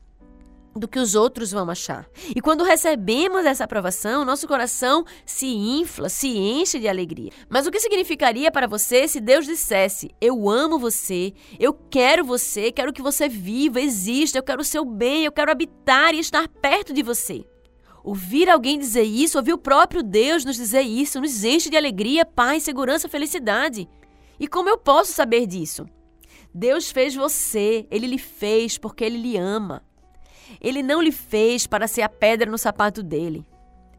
do 0.76 0.88
que 0.88 1.00
os 1.00 1.16
outros 1.16 1.52
vão 1.52 1.70
achar. 1.70 2.08
E 2.36 2.42
quando 2.42 2.64
recebemos 2.64 3.46
essa 3.46 3.64
aprovação, 3.64 4.26
nosso 4.26 4.48
coração 4.48 5.06
se 5.26 5.48
infla, 5.48 6.10
se 6.10 6.28
enche 6.38 6.80
de 6.80 6.88
alegria. 6.88 7.32
Mas 7.50 7.68
o 7.68 7.72
que 7.72 7.80
significaria 7.80 8.52
para 8.52 8.68
você 8.68 9.08
se 9.08 9.20
Deus 9.20 9.46
dissesse: 9.46 10.12
Eu 10.20 10.50
amo 10.50 10.80
você, 10.80 11.34
eu 11.60 11.74
quero 11.74 12.24
você, 12.24 12.72
quero 12.72 12.94
que 12.94 13.02
você 13.02 13.30
viva, 13.30 13.80
exista, 13.80 14.38
eu 14.38 14.44
quero 14.44 14.62
o 14.62 14.66
seu 14.66 14.84
bem, 14.86 15.26
eu 15.26 15.32
quero 15.32 15.52
habitar 15.52 16.14
e 16.14 16.20
estar 16.20 16.48
perto 16.48 16.94
de 16.94 17.04
você? 17.04 17.46
Ouvir 18.04 18.50
alguém 18.50 18.78
dizer 18.78 19.04
isso, 19.04 19.38
ouvir 19.38 19.54
o 19.54 19.58
próprio 19.58 20.04
Deus 20.04 20.44
nos 20.44 20.58
dizer 20.58 20.82
isso, 20.82 21.22
nos 21.22 21.44
enche 21.44 21.70
de 21.70 21.78
alegria, 21.78 22.26
paz, 22.26 22.64
segurança, 22.64 23.08
felicidade. 23.08 23.88
E 24.38 24.46
como 24.46 24.68
eu 24.68 24.78
posso 24.78 25.14
saber 25.14 25.48
disso? 25.48 25.86
Deus 26.54 26.92
fez 26.92 27.16
você, 27.16 27.88
ele 27.90 28.06
lhe 28.06 28.18
fez 28.18 28.78
porque 28.78 29.06
ele 29.06 29.18
lhe 29.18 29.38
ama. 29.38 29.82
Ele 30.62 30.84
não 30.84 31.02
lhe 31.02 31.12
fez 31.12 31.68
para 31.68 31.88
ser 31.88 32.02
a 32.02 32.10
pedra 32.10 32.50
no 32.50 32.58
sapato 32.58 33.02
dele. 33.02 33.46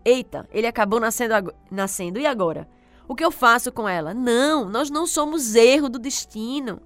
Eita, 0.04 0.46
ele 0.52 0.66
acabou 0.66 1.00
nascendo, 1.00 1.54
nascendo. 1.70 2.18
E 2.18 2.26
agora? 2.26 2.68
O 3.06 3.14
que 3.14 3.24
eu 3.24 3.30
faço 3.30 3.70
com 3.72 3.88
ela? 3.88 4.14
Não, 4.14 4.68
nós 4.68 4.90
não 4.90 5.06
somos 5.06 5.54
erro 5.54 5.88
do 5.88 5.98
destino. 5.98 6.80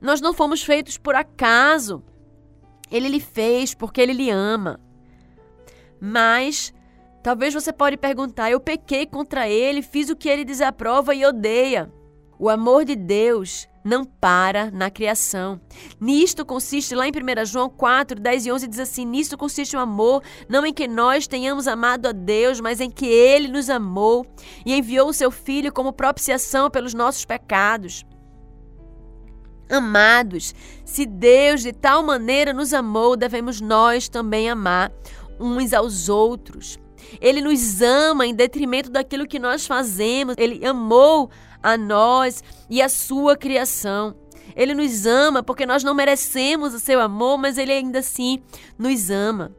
Nós 0.00 0.20
não 0.20 0.34
fomos 0.34 0.62
feitos 0.62 0.98
por 0.98 1.14
acaso. 1.14 2.02
Ele 2.90 3.08
lhe 3.08 3.20
fez 3.20 3.74
porque 3.74 4.00
ele 4.00 4.12
lhe 4.12 4.30
ama. 4.30 4.78
Mas 6.00 6.72
talvez 7.22 7.54
você 7.54 7.72
pode 7.72 7.96
perguntar: 7.96 8.50
eu 8.50 8.60
pequei 8.60 9.06
contra 9.06 9.48
ele, 9.48 9.80
fiz 9.80 10.10
o 10.10 10.16
que 10.16 10.28
ele 10.28 10.44
desaprova 10.44 11.14
e 11.14 11.24
odeia. 11.24 11.90
O 12.38 12.50
amor 12.50 12.84
de 12.84 12.94
Deus 12.96 13.66
não 13.84 14.04
para 14.04 14.70
na 14.70 14.90
criação. 14.90 15.60
Nisto 16.00 16.44
consiste, 16.44 16.94
lá 16.94 17.06
em 17.06 17.12
1 17.12 17.44
João 17.44 17.68
4, 17.68 18.18
10 18.18 18.46
e 18.46 18.52
11, 18.52 18.66
diz 18.66 18.78
assim: 18.78 19.04
Nisto 19.04 19.36
consiste 19.36 19.76
o 19.76 19.80
amor, 19.80 20.22
não 20.48 20.64
em 20.64 20.72
que 20.72 20.88
nós 20.88 21.26
tenhamos 21.26 21.68
amado 21.68 22.06
a 22.06 22.12
Deus, 22.12 22.60
mas 22.60 22.80
em 22.80 22.90
que 22.90 23.06
Ele 23.06 23.48
nos 23.48 23.68
amou 23.68 24.26
e 24.64 24.74
enviou 24.74 25.10
o 25.10 25.14
seu 25.14 25.30
Filho 25.30 25.72
como 25.72 25.92
propiciação 25.92 26.70
pelos 26.70 26.94
nossos 26.94 27.24
pecados. 27.26 28.04
Amados, 29.68 30.54
se 30.84 31.06
Deus 31.06 31.62
de 31.62 31.72
tal 31.72 32.02
maneira 32.02 32.52
nos 32.52 32.72
amou, 32.72 33.16
devemos 33.16 33.60
nós 33.60 34.08
também 34.08 34.48
amar 34.48 34.92
uns 35.38 35.72
aos 35.72 36.08
outros. 36.08 36.78
Ele 37.20 37.40
nos 37.40 37.82
ama 37.82 38.26
em 38.26 38.34
detrimento 38.34 38.90
daquilo 38.90 39.26
que 39.26 39.38
nós 39.38 39.66
fazemos. 39.66 40.34
Ele 40.38 40.64
amou 40.66 41.30
a 41.64 41.78
nós 41.78 42.44
e 42.68 42.82
a 42.82 42.88
sua 42.90 43.36
criação. 43.36 44.14
Ele 44.54 44.74
nos 44.74 45.06
ama 45.06 45.42
porque 45.42 45.64
nós 45.64 45.82
não 45.82 45.94
merecemos 45.94 46.74
o 46.74 46.78
seu 46.78 47.00
amor, 47.00 47.38
mas 47.38 47.56
ele 47.56 47.72
ainda 47.72 48.00
assim 48.00 48.42
nos 48.78 49.10
ama. 49.10 49.56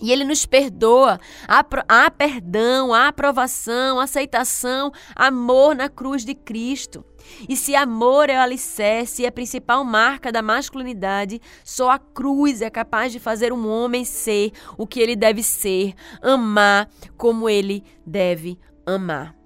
E 0.00 0.10
ele 0.10 0.24
nos 0.24 0.44
perdoa. 0.44 1.20
Há, 1.46 1.64
há 1.88 2.10
perdão, 2.10 2.92
há 2.92 3.06
aprovação, 3.06 4.00
aceitação, 4.00 4.90
amor 5.14 5.76
na 5.76 5.88
cruz 5.88 6.24
de 6.24 6.34
Cristo. 6.34 7.04
E 7.48 7.56
se 7.56 7.76
amor 7.76 8.28
é 8.28 8.36
o 8.36 8.42
alicerce 8.42 9.22
e 9.22 9.26
a 9.26 9.32
principal 9.32 9.84
marca 9.84 10.32
da 10.32 10.42
masculinidade, 10.42 11.40
só 11.64 11.90
a 11.90 11.98
cruz 12.00 12.60
é 12.60 12.68
capaz 12.68 13.12
de 13.12 13.20
fazer 13.20 13.52
um 13.52 13.68
homem 13.68 14.04
ser 14.04 14.50
o 14.76 14.88
que 14.88 14.98
ele 14.98 15.14
deve 15.14 15.42
ser, 15.42 15.94
amar 16.20 16.90
como 17.16 17.48
ele 17.48 17.84
deve 18.04 18.58
amar. 18.84 19.41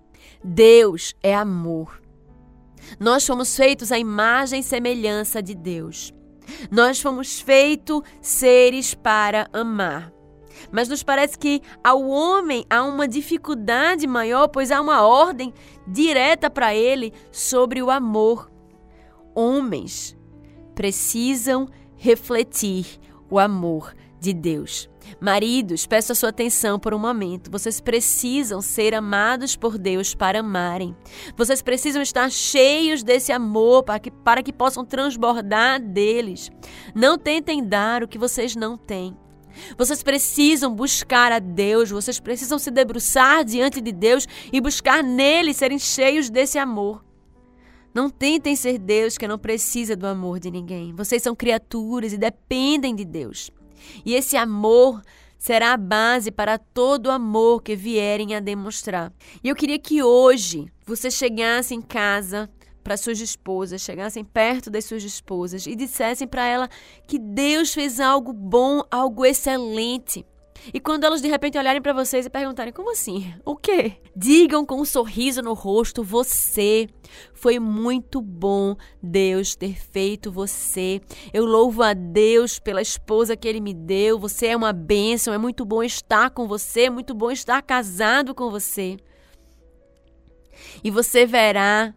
Deus 0.46 1.12
é 1.24 1.34
amor. 1.34 2.00
Nós 3.00 3.26
fomos 3.26 3.56
feitos 3.56 3.90
à 3.90 3.98
imagem 3.98 4.60
e 4.60 4.62
semelhança 4.62 5.42
de 5.42 5.56
Deus. 5.56 6.14
Nós 6.70 7.00
fomos 7.00 7.40
feitos 7.40 8.02
seres 8.20 8.94
para 8.94 9.48
amar. 9.52 10.12
Mas 10.70 10.88
nos 10.88 11.02
parece 11.02 11.36
que 11.36 11.60
ao 11.82 12.08
homem 12.08 12.64
há 12.70 12.84
uma 12.84 13.08
dificuldade 13.08 14.06
maior, 14.06 14.46
pois 14.46 14.70
há 14.70 14.80
uma 14.80 15.04
ordem 15.04 15.52
direta 15.84 16.48
para 16.48 16.72
ele 16.72 17.12
sobre 17.32 17.82
o 17.82 17.90
amor. 17.90 18.48
Homens 19.34 20.16
precisam 20.76 21.68
refletir 21.96 23.00
o 23.28 23.36
amor 23.36 23.92
de 24.20 24.32
Deus. 24.32 24.88
Maridos, 25.20 25.86
peço 25.86 26.12
a 26.12 26.14
sua 26.14 26.28
atenção 26.28 26.78
por 26.78 26.92
um 26.94 26.98
momento. 26.98 27.50
Vocês 27.50 27.80
precisam 27.80 28.60
ser 28.60 28.94
amados 28.94 29.56
por 29.56 29.78
Deus 29.78 30.14
para 30.14 30.40
amarem. 30.40 30.94
Vocês 31.36 31.62
precisam 31.62 32.02
estar 32.02 32.30
cheios 32.30 33.02
desse 33.02 33.32
amor 33.32 33.82
para 33.82 33.98
que, 33.98 34.10
para 34.10 34.42
que 34.42 34.52
possam 34.52 34.84
transbordar 34.84 35.80
deles. 35.80 36.50
Não 36.94 37.18
tentem 37.18 37.64
dar 37.64 38.02
o 38.02 38.08
que 38.08 38.18
vocês 38.18 38.54
não 38.54 38.76
têm. 38.76 39.16
Vocês 39.76 40.02
precisam 40.02 40.74
buscar 40.74 41.32
a 41.32 41.38
Deus, 41.38 41.90
vocês 41.90 42.20
precisam 42.20 42.58
se 42.58 42.70
debruçar 42.70 43.44
diante 43.44 43.80
de 43.80 43.92
Deus 43.92 44.26
e 44.52 44.60
buscar 44.60 45.02
nele 45.02 45.54
serem 45.54 45.78
cheios 45.78 46.28
desse 46.28 46.58
amor. 46.58 47.04
Não 47.94 48.10
tentem 48.10 48.54
ser 48.54 48.76
Deus 48.76 49.16
que 49.16 49.26
não 49.26 49.38
precisa 49.38 49.96
do 49.96 50.06
amor 50.06 50.38
de 50.38 50.50
ninguém. 50.50 50.94
Vocês 50.94 51.22
são 51.22 51.34
criaturas 51.34 52.12
e 52.12 52.18
dependem 52.18 52.94
de 52.94 53.06
Deus. 53.06 53.50
E 54.04 54.14
esse 54.14 54.36
amor 54.36 55.02
será 55.38 55.72
a 55.72 55.76
base 55.76 56.30
para 56.30 56.58
todo 56.58 57.06
o 57.06 57.10
amor 57.10 57.62
que 57.62 57.76
vierem 57.76 58.34
a 58.34 58.40
demonstrar. 58.40 59.12
E 59.42 59.48
eu 59.48 59.54
queria 59.54 59.78
que 59.78 60.02
hoje 60.02 60.66
você 60.84 61.10
chegasse 61.10 61.74
em 61.74 61.82
casa 61.82 62.50
para 62.82 62.96
suas 62.96 63.20
esposas, 63.20 63.82
chegassem 63.82 64.24
perto 64.24 64.70
das 64.70 64.84
suas 64.84 65.02
esposas 65.02 65.66
e 65.66 65.74
dissessem 65.74 66.26
para 66.26 66.46
ela 66.46 66.70
que 67.06 67.18
Deus 67.18 67.74
fez 67.74 67.98
algo 67.98 68.32
bom, 68.32 68.82
algo 68.90 69.24
excelente. 69.24 70.24
E 70.72 70.80
quando 70.80 71.04
elas 71.04 71.22
de 71.22 71.28
repente 71.28 71.58
olharem 71.58 71.80
para 71.80 71.92
vocês 71.92 72.26
e 72.26 72.30
perguntarem: 72.30 72.72
como 72.72 72.92
assim? 72.92 73.32
O 73.44 73.56
quê? 73.56 73.92
Digam 74.14 74.64
com 74.64 74.80
um 74.80 74.84
sorriso 74.84 75.42
no 75.42 75.54
rosto: 75.54 76.02
você. 76.02 76.88
Foi 77.32 77.58
muito 77.58 78.20
bom 78.20 78.76
Deus 79.02 79.54
ter 79.54 79.74
feito 79.74 80.32
você. 80.32 81.00
Eu 81.32 81.44
louvo 81.44 81.82
a 81.82 81.94
Deus 81.94 82.58
pela 82.58 82.82
esposa 82.82 83.36
que 83.36 83.46
Ele 83.46 83.60
me 83.60 83.72
deu. 83.72 84.18
Você 84.18 84.48
é 84.48 84.56
uma 84.56 84.72
bênção. 84.72 85.32
É 85.32 85.38
muito 85.38 85.64
bom 85.64 85.82
estar 85.82 86.30
com 86.30 86.48
você. 86.48 86.82
É 86.82 86.90
muito 86.90 87.14
bom 87.14 87.30
estar 87.30 87.62
casado 87.62 88.34
com 88.34 88.50
você. 88.50 88.96
E 90.82 90.90
você 90.90 91.26
verá 91.26 91.94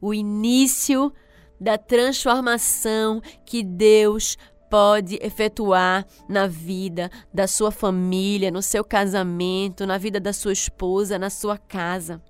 o 0.00 0.12
início 0.12 1.12
da 1.60 1.78
transformação 1.78 3.22
que 3.46 3.62
Deus 3.62 4.36
pode 4.72 5.18
efetuar 5.20 6.06
na 6.26 6.46
vida 6.46 7.10
da 7.30 7.46
sua 7.46 7.70
família, 7.70 8.50
no 8.50 8.62
seu 8.62 8.82
casamento, 8.82 9.86
na 9.86 9.98
vida 9.98 10.18
da 10.18 10.32
sua 10.32 10.54
esposa, 10.54 11.18
na 11.18 11.28
sua 11.28 11.58
casa. 11.58 12.22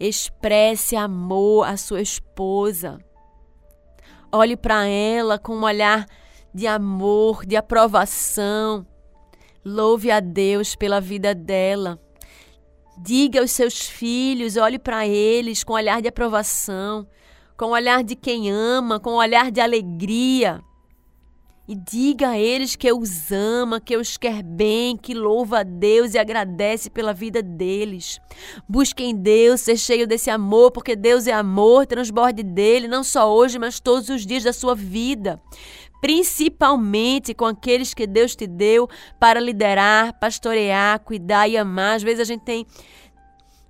Expresse 0.00 0.96
amor 0.96 1.68
à 1.68 1.76
sua 1.76 2.00
esposa. 2.00 2.98
Olhe 4.32 4.56
para 4.56 4.86
ela 4.86 5.38
com 5.38 5.54
um 5.54 5.64
olhar 5.64 6.06
de 6.54 6.66
amor, 6.66 7.44
de 7.44 7.56
aprovação. 7.56 8.86
Louve 9.62 10.10
a 10.10 10.18
Deus 10.18 10.74
pela 10.74 10.98
vida 10.98 11.34
dela. 11.34 12.00
Diga 12.96 13.38
aos 13.38 13.50
seus 13.50 13.82
filhos, 13.82 14.56
olhe 14.56 14.78
para 14.78 15.06
eles 15.06 15.62
com 15.62 15.74
um 15.74 15.76
olhar 15.76 16.00
de 16.00 16.08
aprovação, 16.08 17.06
com 17.54 17.66
um 17.66 17.72
olhar 17.72 18.02
de 18.02 18.16
quem 18.16 18.50
ama, 18.50 18.98
com 18.98 19.10
um 19.10 19.16
olhar 19.16 19.50
de 19.50 19.60
alegria 19.60 20.64
e 21.70 21.76
diga 21.76 22.30
a 22.30 22.36
eles 22.36 22.74
que 22.74 22.92
os 22.92 23.30
ama, 23.30 23.80
que 23.80 23.96
os 23.96 24.16
quer 24.16 24.42
bem, 24.42 24.96
que 24.96 25.14
louva 25.14 25.60
a 25.60 25.62
Deus 25.62 26.14
e 26.14 26.18
agradece 26.18 26.90
pela 26.90 27.12
vida 27.12 27.40
deles. 27.40 28.20
Busque 28.68 29.04
em 29.04 29.14
Deus 29.14 29.60
ser 29.60 29.76
cheio 29.76 30.04
desse 30.04 30.30
amor, 30.30 30.72
porque 30.72 30.96
Deus 30.96 31.28
é 31.28 31.32
amor, 31.32 31.86
transborde 31.86 32.42
dele, 32.42 32.88
não 32.88 33.04
só 33.04 33.32
hoje, 33.32 33.56
mas 33.56 33.78
todos 33.78 34.08
os 34.08 34.26
dias 34.26 34.42
da 34.42 34.52
sua 34.52 34.74
vida. 34.74 35.40
Principalmente 36.00 37.32
com 37.34 37.44
aqueles 37.44 37.94
que 37.94 38.04
Deus 38.04 38.34
te 38.34 38.48
deu 38.48 38.88
para 39.20 39.38
liderar, 39.38 40.18
pastorear, 40.18 40.98
cuidar 40.98 41.46
e 41.46 41.56
amar. 41.56 41.94
Às 41.94 42.02
vezes 42.02 42.18
a 42.18 42.24
gente 42.24 42.42
tem 42.42 42.66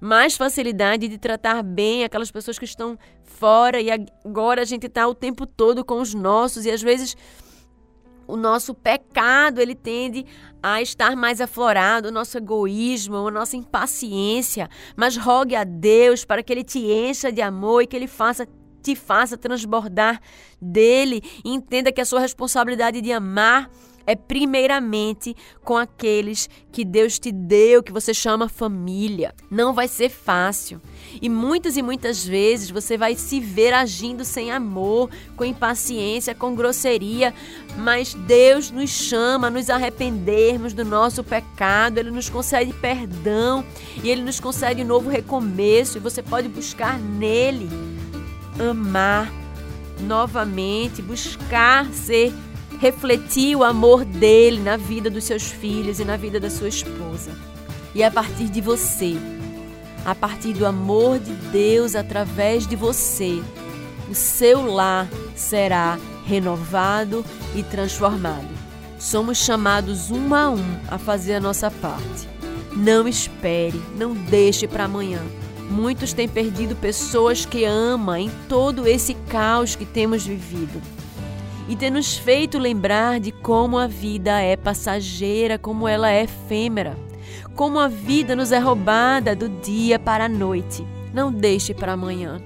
mais 0.01 0.39
facilidade 0.39 1.07
de 1.07 1.19
tratar 1.19 1.63
bem 1.63 2.03
aquelas 2.03 2.31
pessoas 2.31 2.59
que 2.59 2.65
estão 2.65 2.99
fora 3.23 3.79
e 3.79 3.91
agora 3.91 4.63
a 4.63 4.65
gente 4.65 4.87
está 4.87 5.07
o 5.07 5.15
tempo 5.15 5.47
todo 5.47 5.85
com 5.85 6.01
os 6.01 6.15
nossos 6.15 6.65
e 6.65 6.71
às 6.71 6.81
vezes 6.81 7.15
o 8.31 8.37
nosso 8.37 8.75
pecado 8.75 9.61
ele 9.61 9.75
tende 9.75 10.25
a 10.63 10.81
estar 10.81 11.17
mais 11.17 11.41
aflorado, 11.41 12.09
o 12.09 12.13
nosso 12.13 12.37
egoísmo, 12.39 13.17
a 13.17 13.31
nossa 13.31 13.57
impaciência, 13.57 14.69
mas 14.97 15.17
rogue 15.17 15.57
a 15.57 15.65
Deus 15.65 16.25
para 16.25 16.43
que 16.43 16.53
ele 16.53 16.65
te 16.65 16.79
encha 16.79 17.33
de 17.33 17.41
amor 17.41 17.83
e 17.83 17.87
que 17.87 17.97
ele 17.97 18.07
faça 18.07 18.47
te 18.83 18.97
faça 18.97 19.37
transbordar 19.37 20.21
dele. 20.61 21.23
Entenda 21.45 21.93
que 21.93 22.01
a 22.01 22.05
sua 22.05 22.21
responsabilidade 22.21 23.03
de 23.03 23.13
amar 23.13 23.71
é 24.07 24.15
primeiramente 24.15 25.37
com 25.63 25.77
aqueles 25.77 26.49
que 26.73 26.85
Deus 26.85 27.19
te 27.19 27.31
deu, 27.33 27.83
que 27.83 27.93
você 27.93 28.15
chama 28.15 28.49
família. 28.49 29.35
Não 29.51 29.73
vai 29.73 29.89
ser 29.89 30.09
fácil. 30.09 30.81
E 31.21 31.29
muitas 31.29 31.77
e 31.77 31.83
muitas 31.83 32.25
vezes 32.25 32.71
você 32.71 32.97
vai 32.97 33.15
se 33.15 33.41
ver 33.41 33.73
agindo 33.73 34.25
sem 34.25 34.51
amor, 34.51 35.11
com 35.37 35.45
impaciência, 35.45 36.35
com 36.35 36.55
grosseria, 36.55 37.35
mas 37.77 38.15
Deus 38.15 38.71
nos 38.71 38.91
chama 38.91 39.49
a 39.49 39.51
nos 39.51 39.71
arrependermos 39.71 40.73
do 40.73 40.85
nosso 40.85 41.25
pecado, 41.25 41.99
Ele 41.99 42.11
nos 42.11 42.29
concede 42.29 42.73
perdão 42.73 43.65
e 44.03 44.11
Ele 44.11 44.23
nos 44.23 44.41
concede 44.41 44.83
um 44.83 44.87
novo 44.87 45.11
recomeço, 45.11 45.99
e 45.99 46.01
você 46.01 46.23
pode 46.23 46.49
buscar 46.49 46.99
nele 46.99 47.69
amar 48.59 49.33
novamente, 50.01 51.03
buscar 51.03 51.87
ser 51.93 52.33
refletir 52.81 53.55
o 53.55 53.63
amor 53.63 54.07
dele 54.07 54.59
na 54.59 54.79
vida 54.79 55.11
dos 55.11 55.25
seus 55.25 55.43
filhos 55.43 56.01
e 56.01 56.05
na 56.05 56.17
vida 56.17 56.41
da 56.41 56.49
sua 56.49 56.69
esposa. 56.69 57.31
E 57.95 58.03
a 58.03 58.11
partir 58.11 58.49
de 58.49 58.63
você, 58.63 59.17
a 60.03 60.15
partir 60.15 60.55
do 60.55 60.65
amor 60.65 61.19
de 61.19 61.33
Deus 61.53 61.95
através 61.95 62.67
de 62.67 62.75
você, 62.75 63.43
o 64.09 64.15
seu 64.15 64.65
lar 64.65 65.07
será 65.37 65.99
renovado 66.25 67.23
e 67.55 67.63
transformado. 67.63 68.49
Somos 68.99 69.37
chamados 69.37 70.11
um 70.11 70.35
a 70.35 70.49
um 70.49 70.81
a 70.89 70.97
fazer 70.97 71.35
a 71.35 71.41
nossa 71.41 71.71
parte. 71.71 72.29
Não 72.75 73.07
espere, 73.07 73.81
não 73.95 74.15
deixe 74.15 74.67
para 74.67 74.85
amanhã. 74.85 75.21
Muitos 75.71 76.15
têm 76.15 76.27
perdido 76.27 76.75
pessoas 76.75 77.45
que 77.45 77.63
amam 77.63 78.17
em 78.17 78.31
todo 78.49 78.89
esse 78.89 79.13
caos 79.29 79.77
que 79.77 79.85
temos 79.85 80.25
vivido 80.25 80.81
e 81.71 81.77
ter 81.77 81.89
nos 81.89 82.19
feito 82.19 82.59
lembrar 82.59 83.21
de 83.21 83.31
como 83.31 83.79
a 83.79 83.87
vida 83.87 84.41
é 84.41 84.57
passageira, 84.57 85.57
como 85.57 85.87
ela 85.87 86.11
é 86.11 86.25
efêmera, 86.25 86.99
como 87.55 87.79
a 87.79 87.87
vida 87.87 88.35
nos 88.35 88.51
é 88.51 88.59
roubada 88.59 89.37
do 89.37 89.49
dia 89.49 89.97
para 89.97 90.25
a 90.25 90.29
noite. 90.29 90.85
Não 91.15 91.31
deixe 91.31 91.73
para 91.73 91.93
amanhã. 91.93 92.43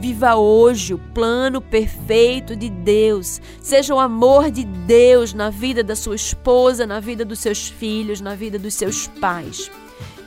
Viva 0.00 0.36
hoje 0.36 0.94
o 0.94 0.98
plano 1.12 1.60
perfeito 1.60 2.54
de 2.54 2.70
Deus. 2.70 3.40
Seja 3.60 3.92
o 3.92 3.98
amor 3.98 4.48
de 4.48 4.62
Deus 4.62 5.34
na 5.34 5.50
vida 5.50 5.82
da 5.82 5.96
sua 5.96 6.14
esposa, 6.14 6.86
na 6.86 7.00
vida 7.00 7.24
dos 7.24 7.40
seus 7.40 7.68
filhos, 7.68 8.20
na 8.20 8.36
vida 8.36 8.60
dos 8.60 8.74
seus 8.74 9.08
pais. 9.08 9.68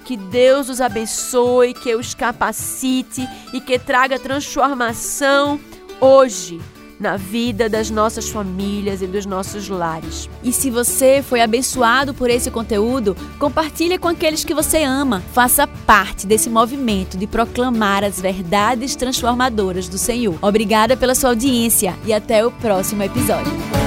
Que 0.03 0.17
Deus 0.17 0.67
os 0.67 0.81
abençoe, 0.81 1.73
que 1.73 1.95
os 1.95 2.13
capacite 2.13 3.25
e 3.53 3.61
que 3.61 3.79
traga 3.79 4.19
transformação 4.19 5.57
hoje 6.01 6.59
na 7.01 7.17
vida 7.17 7.67
das 7.67 7.89
nossas 7.89 8.29
famílias 8.29 9.01
e 9.01 9.07
dos 9.07 9.25
nossos 9.25 9.67
lares. 9.67 10.29
E 10.43 10.53
se 10.53 10.69
você 10.69 11.23
foi 11.27 11.41
abençoado 11.41 12.13
por 12.13 12.29
esse 12.29 12.51
conteúdo, 12.51 13.17
compartilhe 13.39 13.97
com 13.97 14.07
aqueles 14.07 14.45
que 14.45 14.53
você 14.53 14.83
ama. 14.83 15.23
Faça 15.33 15.65
parte 15.65 16.27
desse 16.27 16.49
movimento 16.49 17.17
de 17.17 17.25
proclamar 17.25 18.03
as 18.03 18.21
verdades 18.21 18.95
transformadoras 18.95 19.89
do 19.89 19.97
Senhor. 19.97 20.37
Obrigada 20.41 20.95
pela 20.95 21.15
sua 21.15 21.31
audiência 21.31 21.95
e 22.05 22.13
até 22.13 22.45
o 22.45 22.51
próximo 22.51 23.01
episódio. 23.01 23.80